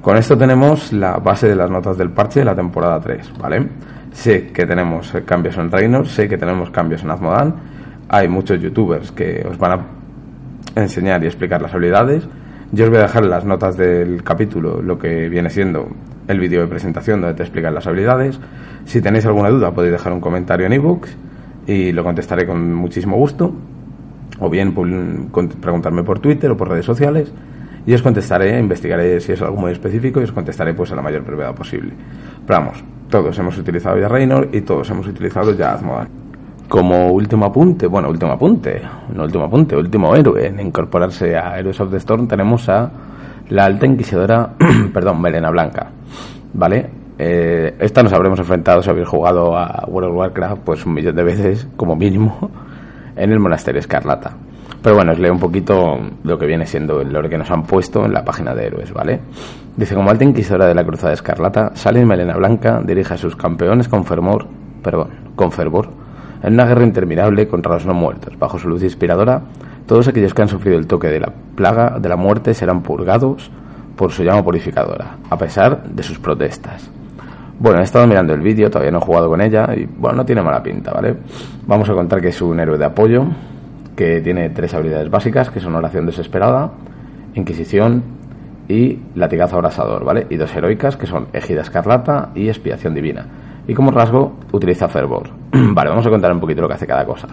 Con 0.00 0.16
esto 0.16 0.36
tenemos 0.36 0.92
la 0.92 1.18
base 1.18 1.48
de 1.48 1.54
las 1.54 1.70
notas 1.70 1.98
del 1.98 2.10
parche 2.10 2.40
de 2.40 2.46
la 2.46 2.54
temporada 2.54 2.98
3, 3.00 3.32
¿vale? 3.38 3.68
Sé 4.12 4.48
que 4.48 4.64
tenemos 4.64 5.12
cambios 5.26 5.58
en 5.58 5.70
Reynor, 5.70 6.06
sé 6.08 6.26
que 6.26 6.38
tenemos 6.38 6.70
cambios 6.70 7.02
en 7.02 7.10
Azmodan. 7.10 7.54
Hay 8.08 8.26
muchos 8.28 8.60
youtubers 8.60 9.12
que 9.12 9.46
os 9.48 9.58
van 9.58 9.72
a 9.72 10.80
enseñar 10.80 11.22
y 11.22 11.26
explicar 11.26 11.60
las 11.60 11.74
habilidades. 11.74 12.26
Yo 12.72 12.84
os 12.84 12.90
voy 12.90 12.98
a 12.98 13.02
dejar 13.02 13.26
las 13.26 13.44
notas 13.44 13.76
del 13.76 14.22
capítulo 14.22 14.80
lo 14.80 14.98
que 14.98 15.28
viene 15.28 15.50
siendo 15.50 15.88
el 16.28 16.40
vídeo 16.40 16.62
de 16.62 16.68
presentación 16.68 17.20
donde 17.20 17.36
te 17.36 17.42
explican 17.42 17.74
las 17.74 17.86
habilidades. 17.86 18.40
Si 18.86 19.02
tenéis 19.02 19.26
alguna 19.26 19.50
duda 19.50 19.72
podéis 19.72 19.92
dejar 19.92 20.12
un 20.12 20.20
comentario 20.20 20.66
en 20.66 20.72
ebooks 20.72 21.14
y 21.66 21.92
lo 21.92 22.02
contestaré 22.04 22.46
con 22.46 22.72
muchísimo 22.72 23.16
gusto. 23.16 23.52
O 24.38 24.48
bien 24.48 24.74
preguntarme 25.60 26.02
por 26.04 26.20
Twitter 26.20 26.50
o 26.50 26.56
por 26.56 26.70
redes 26.70 26.86
sociales 26.86 27.30
y 27.90 27.94
os 27.94 28.02
contestaré, 28.02 28.56
investigaré 28.56 29.18
si 29.18 29.32
es 29.32 29.42
algo 29.42 29.56
muy 29.56 29.72
específico 29.72 30.20
y 30.20 30.22
os 30.22 30.30
contestaré 30.30 30.74
pues 30.74 30.92
a 30.92 30.94
la 30.94 31.02
mayor 31.02 31.24
brevedad 31.24 31.52
posible. 31.56 31.92
Pero 32.46 32.60
vamos, 32.60 32.84
todos 33.08 33.36
hemos 33.36 33.58
utilizado 33.58 33.98
ya 33.98 34.06
Reynor 34.06 34.48
y 34.52 34.60
todos 34.60 34.88
hemos 34.90 35.08
utilizado 35.08 35.52
ya 35.54 35.72
Azmodan. 35.72 36.08
Como 36.68 37.10
último 37.10 37.46
apunte, 37.46 37.88
bueno, 37.88 38.08
último 38.08 38.30
apunte, 38.30 38.80
no 39.12 39.24
último 39.24 39.42
apunte, 39.42 39.74
último 39.74 40.14
héroe 40.14 40.46
en 40.46 40.60
incorporarse 40.60 41.36
a 41.36 41.58
Heroes 41.58 41.80
of 41.80 41.90
the 41.90 41.96
Storm 41.96 42.28
tenemos 42.28 42.68
a 42.68 42.92
la 43.48 43.64
alta 43.64 43.86
inquisidora, 43.86 44.50
perdón, 44.94 45.20
Melena 45.20 45.50
Blanca, 45.50 45.90
¿vale? 46.54 46.90
Eh, 47.18 47.74
esta 47.80 48.04
nos 48.04 48.12
habremos 48.12 48.38
enfrentado 48.38 48.82
si 48.82 48.90
habéis 48.90 49.08
jugado 49.08 49.58
a 49.58 49.84
World 49.88 50.10
of 50.10 50.16
Warcraft 50.16 50.62
pues 50.64 50.86
un 50.86 50.94
millón 50.94 51.16
de 51.16 51.24
veces 51.24 51.66
como 51.76 51.96
mínimo 51.96 52.52
en 53.16 53.32
el 53.32 53.40
monasterio 53.40 53.80
Escarlata. 53.80 54.36
Pero 54.82 54.96
bueno, 54.96 55.12
os 55.12 55.18
leo 55.18 55.32
un 55.32 55.38
poquito 55.38 55.98
lo 56.24 56.38
que 56.38 56.46
viene 56.46 56.64
siendo 56.64 57.00
el 57.00 57.12
lore 57.12 57.28
que 57.28 57.36
nos 57.36 57.50
han 57.50 57.64
puesto 57.64 58.04
en 58.06 58.12
la 58.14 58.24
página 58.24 58.54
de 58.54 58.66
héroes, 58.66 58.92
¿vale? 58.92 59.20
Dice, 59.76 59.94
como 59.94 60.10
alta 60.10 60.24
inquisidora 60.24 60.66
de 60.66 60.74
la 60.74 60.84
Cruzada 60.84 61.12
Escarlata, 61.12 61.72
sale 61.74 62.04
Melena 62.04 62.36
Blanca, 62.36 62.80
dirige 62.84 63.14
a 63.14 63.18
sus 63.18 63.36
campeones 63.36 63.88
con 63.88 64.04
fervor, 64.04 64.46
perdón, 64.82 65.08
con 65.36 65.52
fervor, 65.52 65.90
en 66.42 66.54
una 66.54 66.64
guerra 66.64 66.84
interminable 66.84 67.46
contra 67.46 67.74
los 67.74 67.84
no 67.84 67.92
muertos. 67.92 68.38
Bajo 68.38 68.58
su 68.58 68.68
luz 68.68 68.82
inspiradora, 68.82 69.42
todos 69.86 70.08
aquellos 70.08 70.32
que 70.32 70.42
han 70.42 70.48
sufrido 70.48 70.78
el 70.78 70.86
toque 70.86 71.08
de 71.08 71.20
la 71.20 71.32
plaga 71.54 71.98
de 71.98 72.08
la 72.08 72.16
muerte 72.16 72.54
serán 72.54 72.82
purgados 72.82 73.50
por 73.96 74.12
su 74.12 74.24
llama 74.24 74.42
purificadora, 74.42 75.18
a 75.28 75.36
pesar 75.36 75.82
de 75.82 76.02
sus 76.02 76.18
protestas. 76.18 76.90
Bueno, 77.58 77.80
he 77.80 77.82
estado 77.82 78.06
mirando 78.06 78.32
el 78.32 78.40
vídeo, 78.40 78.70
todavía 78.70 78.90
no 78.90 78.98
he 78.98 79.02
jugado 79.02 79.28
con 79.28 79.42
ella 79.42 79.68
y 79.76 79.84
bueno, 79.84 80.16
no 80.16 80.24
tiene 80.24 80.40
mala 80.40 80.62
pinta, 80.62 80.92
¿vale? 80.92 81.16
Vamos 81.66 81.90
a 81.90 81.92
contar 81.92 82.22
que 82.22 82.28
es 82.28 82.40
un 82.40 82.58
héroe 82.58 82.78
de 82.78 82.86
apoyo, 82.86 83.26
que 84.00 84.22
tiene 84.22 84.48
tres 84.48 84.72
habilidades 84.72 85.10
básicas, 85.10 85.50
que 85.50 85.60
son 85.60 85.74
oración 85.74 86.06
desesperada, 86.06 86.70
inquisición 87.34 88.02
y 88.66 88.98
latigazo 89.14 89.56
abrasador, 89.56 90.06
¿vale? 90.06 90.26
Y 90.30 90.36
dos 90.36 90.56
heroicas, 90.56 90.96
que 90.96 91.06
son 91.06 91.26
ejida 91.34 91.60
escarlata 91.60 92.30
y 92.34 92.48
expiación 92.48 92.94
divina. 92.94 93.26
Y 93.68 93.74
como 93.74 93.90
rasgo, 93.90 94.38
utiliza 94.52 94.88
fervor. 94.88 95.28
vale, 95.52 95.90
vamos 95.90 96.06
a 96.06 96.08
contar 96.08 96.32
un 96.32 96.40
poquito 96.40 96.62
lo 96.62 96.68
que 96.68 96.76
hace 96.76 96.86
cada 96.86 97.04
cosa. 97.04 97.28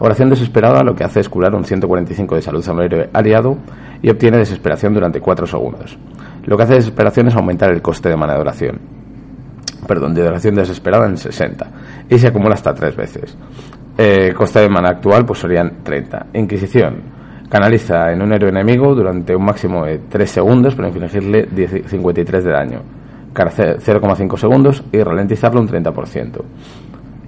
Oración 0.00 0.28
desesperada 0.28 0.82
lo 0.82 0.94
que 0.94 1.02
hace 1.02 1.20
es 1.20 1.30
curar 1.30 1.54
un 1.54 1.64
145 1.64 2.34
de 2.34 2.42
salud 2.42 2.68
a 2.68 2.72
un 2.72 3.06
aliado 3.14 3.56
y 4.02 4.10
obtiene 4.10 4.36
desesperación 4.36 4.92
durante 4.92 5.18
4 5.18 5.46
segundos. 5.46 5.96
Lo 6.44 6.58
que 6.58 6.64
hace 6.64 6.74
desesperación 6.74 7.28
es 7.28 7.34
aumentar 7.36 7.70
el 7.70 7.80
coste 7.80 8.10
de 8.10 8.18
mana 8.18 8.34
de 8.34 8.40
oración. 8.40 8.80
Perdón, 9.88 10.12
de 10.12 10.28
oración 10.28 10.56
desesperada 10.56 11.06
en 11.06 11.16
60. 11.16 11.66
Y 12.10 12.18
se 12.18 12.28
acumula 12.28 12.52
hasta 12.52 12.74
3 12.74 12.96
veces. 12.96 13.38
Eh, 14.04 14.34
coste 14.34 14.58
de 14.58 14.68
mana 14.68 14.88
actual 14.88 15.24
pues 15.24 15.38
serían 15.38 15.84
30. 15.84 16.26
Inquisición. 16.34 17.02
Canaliza 17.48 18.10
en 18.10 18.20
un 18.20 18.32
héroe 18.32 18.50
enemigo 18.50 18.96
durante 18.96 19.36
un 19.36 19.44
máximo 19.44 19.84
de 19.84 20.00
3 20.08 20.28
segundos 20.28 20.74
para 20.74 20.88
infligirle 20.88 21.46
53 21.86 22.44
de 22.44 22.50
daño. 22.50 22.82
0,5 23.32 24.36
segundos 24.36 24.82
y 24.90 25.00
ralentizarlo 25.00 25.60
un 25.60 25.68
30%. 25.68 26.42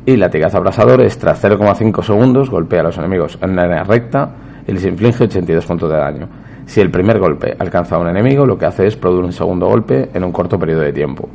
Y 0.07 0.17
latigazo 0.17 0.57
abrasador 0.57 1.01
tras 1.17 1.45
0,5 1.45 2.03
segundos 2.03 2.51
golpea 2.51 2.81
a 2.81 2.85
los 2.85 2.99
enemigos 2.99 3.39
en 3.41 3.55
línea 3.55 3.85
recta 3.85 4.31
y 4.67 4.73
les 4.73 4.85
inflige 4.85 5.25
82 5.25 5.67
puntos 5.67 5.89
de 5.93 5.97
daño. 5.97 6.29
Si 6.67 6.81
el 6.81 6.91
primer 6.91 7.21
golpe 7.21 7.55
alcanza 7.57 7.95
a 7.95 8.01
un 8.01 8.09
enemigo, 8.09 8.45
lo 8.45 8.59
que 8.59 8.67
hace 8.67 8.89
es 8.89 8.97
producir 8.97 9.25
un 9.25 9.33
segundo 9.33 9.69
golpe 9.69 10.11
en 10.13 10.25
un 10.25 10.33
corto 10.33 10.59
periodo 10.59 10.81
de 10.81 10.93
tiempo. 10.93 11.29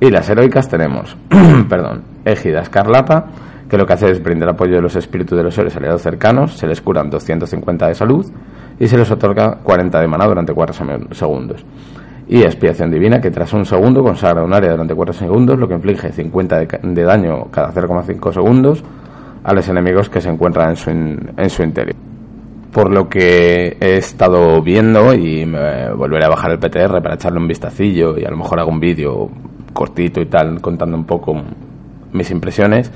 Y 0.00 0.10
las 0.10 0.30
heroicas 0.30 0.66
tenemos, 0.66 1.14
perdón, 1.68 2.04
Égida 2.24 2.62
Escarlata, 2.62 3.26
que 3.72 3.78
lo 3.78 3.86
que 3.86 3.94
hace 3.94 4.10
es 4.10 4.22
brindar 4.22 4.50
apoyo 4.50 4.74
de 4.74 4.82
los 4.82 4.94
espíritus 4.96 5.34
de 5.34 5.44
los 5.44 5.54
seres 5.54 5.74
aliados 5.74 6.02
cercanos, 6.02 6.58
se 6.58 6.66
les 6.66 6.82
curan 6.82 7.08
250 7.08 7.88
de 7.88 7.94
salud 7.94 8.30
y 8.78 8.86
se 8.86 8.98
les 8.98 9.10
otorga 9.10 9.60
40 9.62 9.98
de 9.98 10.06
maná 10.06 10.26
durante 10.26 10.52
4 10.52 11.08
segundos. 11.12 11.64
Y 12.28 12.42
expiación 12.42 12.90
divina, 12.90 13.18
que 13.18 13.30
tras 13.30 13.50
un 13.54 13.64
segundo 13.64 14.02
consagra 14.02 14.44
un 14.44 14.52
área 14.52 14.72
durante 14.72 14.94
4 14.94 15.14
segundos, 15.14 15.58
lo 15.58 15.68
que 15.68 15.72
inflige 15.72 16.12
50 16.12 16.58
de, 16.82 17.02
daño 17.02 17.46
cada 17.50 17.72
0,5 17.72 18.34
segundos 18.34 18.84
a 19.42 19.54
los 19.54 19.66
enemigos 19.70 20.10
que 20.10 20.20
se 20.20 20.28
encuentran 20.28 20.68
en 20.68 20.76
su, 20.76 20.90
en 20.90 21.48
su 21.48 21.62
interior. 21.62 21.96
Por 22.74 22.92
lo 22.92 23.08
que 23.08 23.78
he 23.80 23.96
estado 23.96 24.60
viendo 24.60 25.14
y 25.14 25.46
me 25.46 25.94
volveré 25.94 26.26
a 26.26 26.28
bajar 26.28 26.50
el 26.50 26.58
PTR 26.58 27.00
para 27.00 27.14
echarle 27.14 27.38
un 27.38 27.48
vistacillo 27.48 28.18
y 28.18 28.24
a 28.26 28.30
lo 28.30 28.36
mejor 28.36 28.60
hago 28.60 28.70
un 28.70 28.80
vídeo 28.80 29.30
cortito 29.72 30.20
y 30.20 30.26
tal 30.26 30.60
contando 30.60 30.94
un 30.94 31.06
poco 31.06 31.40
mis 32.12 32.30
impresiones 32.30 32.92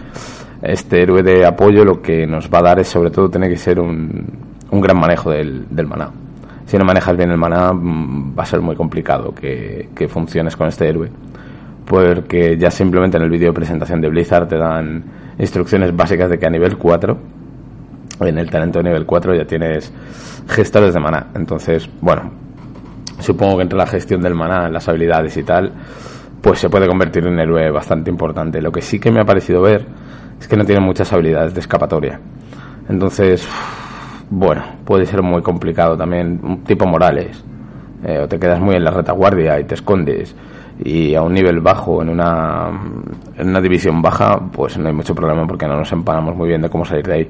este 0.62 1.02
héroe 1.02 1.22
de 1.22 1.44
apoyo 1.44 1.84
lo 1.84 2.00
que 2.00 2.26
nos 2.26 2.48
va 2.50 2.58
a 2.58 2.62
dar 2.62 2.80
es 2.80 2.88
sobre 2.88 3.10
todo 3.10 3.28
tener 3.28 3.50
que 3.50 3.56
ser 3.56 3.80
un, 3.80 4.26
un 4.70 4.80
gran 4.80 4.98
manejo 4.98 5.30
del, 5.30 5.66
del 5.70 5.86
maná. 5.86 6.10
Si 6.66 6.76
no 6.76 6.84
manejas 6.84 7.16
bien 7.16 7.30
el 7.30 7.38
maná 7.38 7.72
mm, 7.72 8.36
va 8.38 8.42
a 8.42 8.46
ser 8.46 8.60
muy 8.60 8.74
complicado 8.74 9.32
que, 9.32 9.90
que 9.94 10.08
funciones 10.08 10.56
con 10.56 10.66
este 10.66 10.88
héroe. 10.88 11.10
Porque 11.84 12.56
ya 12.58 12.70
simplemente 12.70 13.16
en 13.16 13.22
el 13.22 13.30
vídeo 13.30 13.48
de 13.48 13.54
presentación 13.54 14.00
de 14.00 14.08
Blizzard 14.08 14.48
te 14.48 14.56
dan 14.56 15.04
instrucciones 15.38 15.94
básicas 15.94 16.28
de 16.28 16.38
que 16.38 16.46
a 16.46 16.50
nivel 16.50 16.76
4 16.76 17.16
en 18.20 18.38
el 18.38 18.50
talento 18.50 18.82
nivel 18.82 19.04
4 19.04 19.34
ya 19.34 19.44
tienes 19.44 19.92
gestores 20.48 20.94
de 20.94 21.00
maná. 21.00 21.28
Entonces, 21.34 21.88
bueno, 22.00 22.30
supongo 23.18 23.56
que 23.56 23.62
entre 23.62 23.78
la 23.78 23.86
gestión 23.86 24.20
del 24.20 24.34
maná, 24.34 24.68
las 24.70 24.88
habilidades 24.88 25.36
y 25.36 25.42
tal, 25.42 25.72
pues 26.40 26.58
se 26.58 26.70
puede 26.70 26.86
convertir 26.86 27.26
en 27.26 27.34
un 27.34 27.40
héroe 27.40 27.70
bastante 27.70 28.10
importante. 28.10 28.60
Lo 28.62 28.72
que 28.72 28.80
sí 28.80 28.98
que 28.98 29.10
me 29.10 29.20
ha 29.20 29.24
parecido 29.24 29.60
ver 29.62 29.86
es 30.40 30.48
que 30.48 30.56
no 30.56 30.64
tiene 30.64 30.80
muchas 30.80 31.12
habilidades 31.12 31.54
de 31.54 31.60
escapatoria. 31.60 32.20
Entonces, 32.88 33.48
bueno, 34.30 34.64
puede 34.84 35.06
ser 35.06 35.22
muy 35.22 35.42
complicado 35.42 35.96
también, 35.96 36.62
tipo 36.64 36.86
Morales. 36.86 37.44
Eh, 38.04 38.20
o 38.20 38.28
te 38.28 38.38
quedas 38.38 38.60
muy 38.60 38.76
en 38.76 38.84
la 38.84 38.90
retaguardia 38.90 39.58
y 39.58 39.64
te 39.64 39.74
escondes 39.74 40.36
y 40.84 41.14
a 41.14 41.22
un 41.22 41.32
nivel 41.32 41.60
bajo 41.60 42.02
en 42.02 42.10
una, 42.10 42.68
en 43.36 43.48
una 43.48 43.60
división 43.60 44.02
baja 44.02 44.38
pues 44.52 44.76
no 44.76 44.88
hay 44.88 44.94
mucho 44.94 45.14
problema 45.14 45.46
porque 45.46 45.66
no 45.66 45.76
nos 45.76 45.90
empanamos 45.92 46.36
muy 46.36 46.48
bien 46.48 46.60
de 46.60 46.68
cómo 46.68 46.84
salir 46.84 47.06
de 47.06 47.14
ahí 47.14 47.28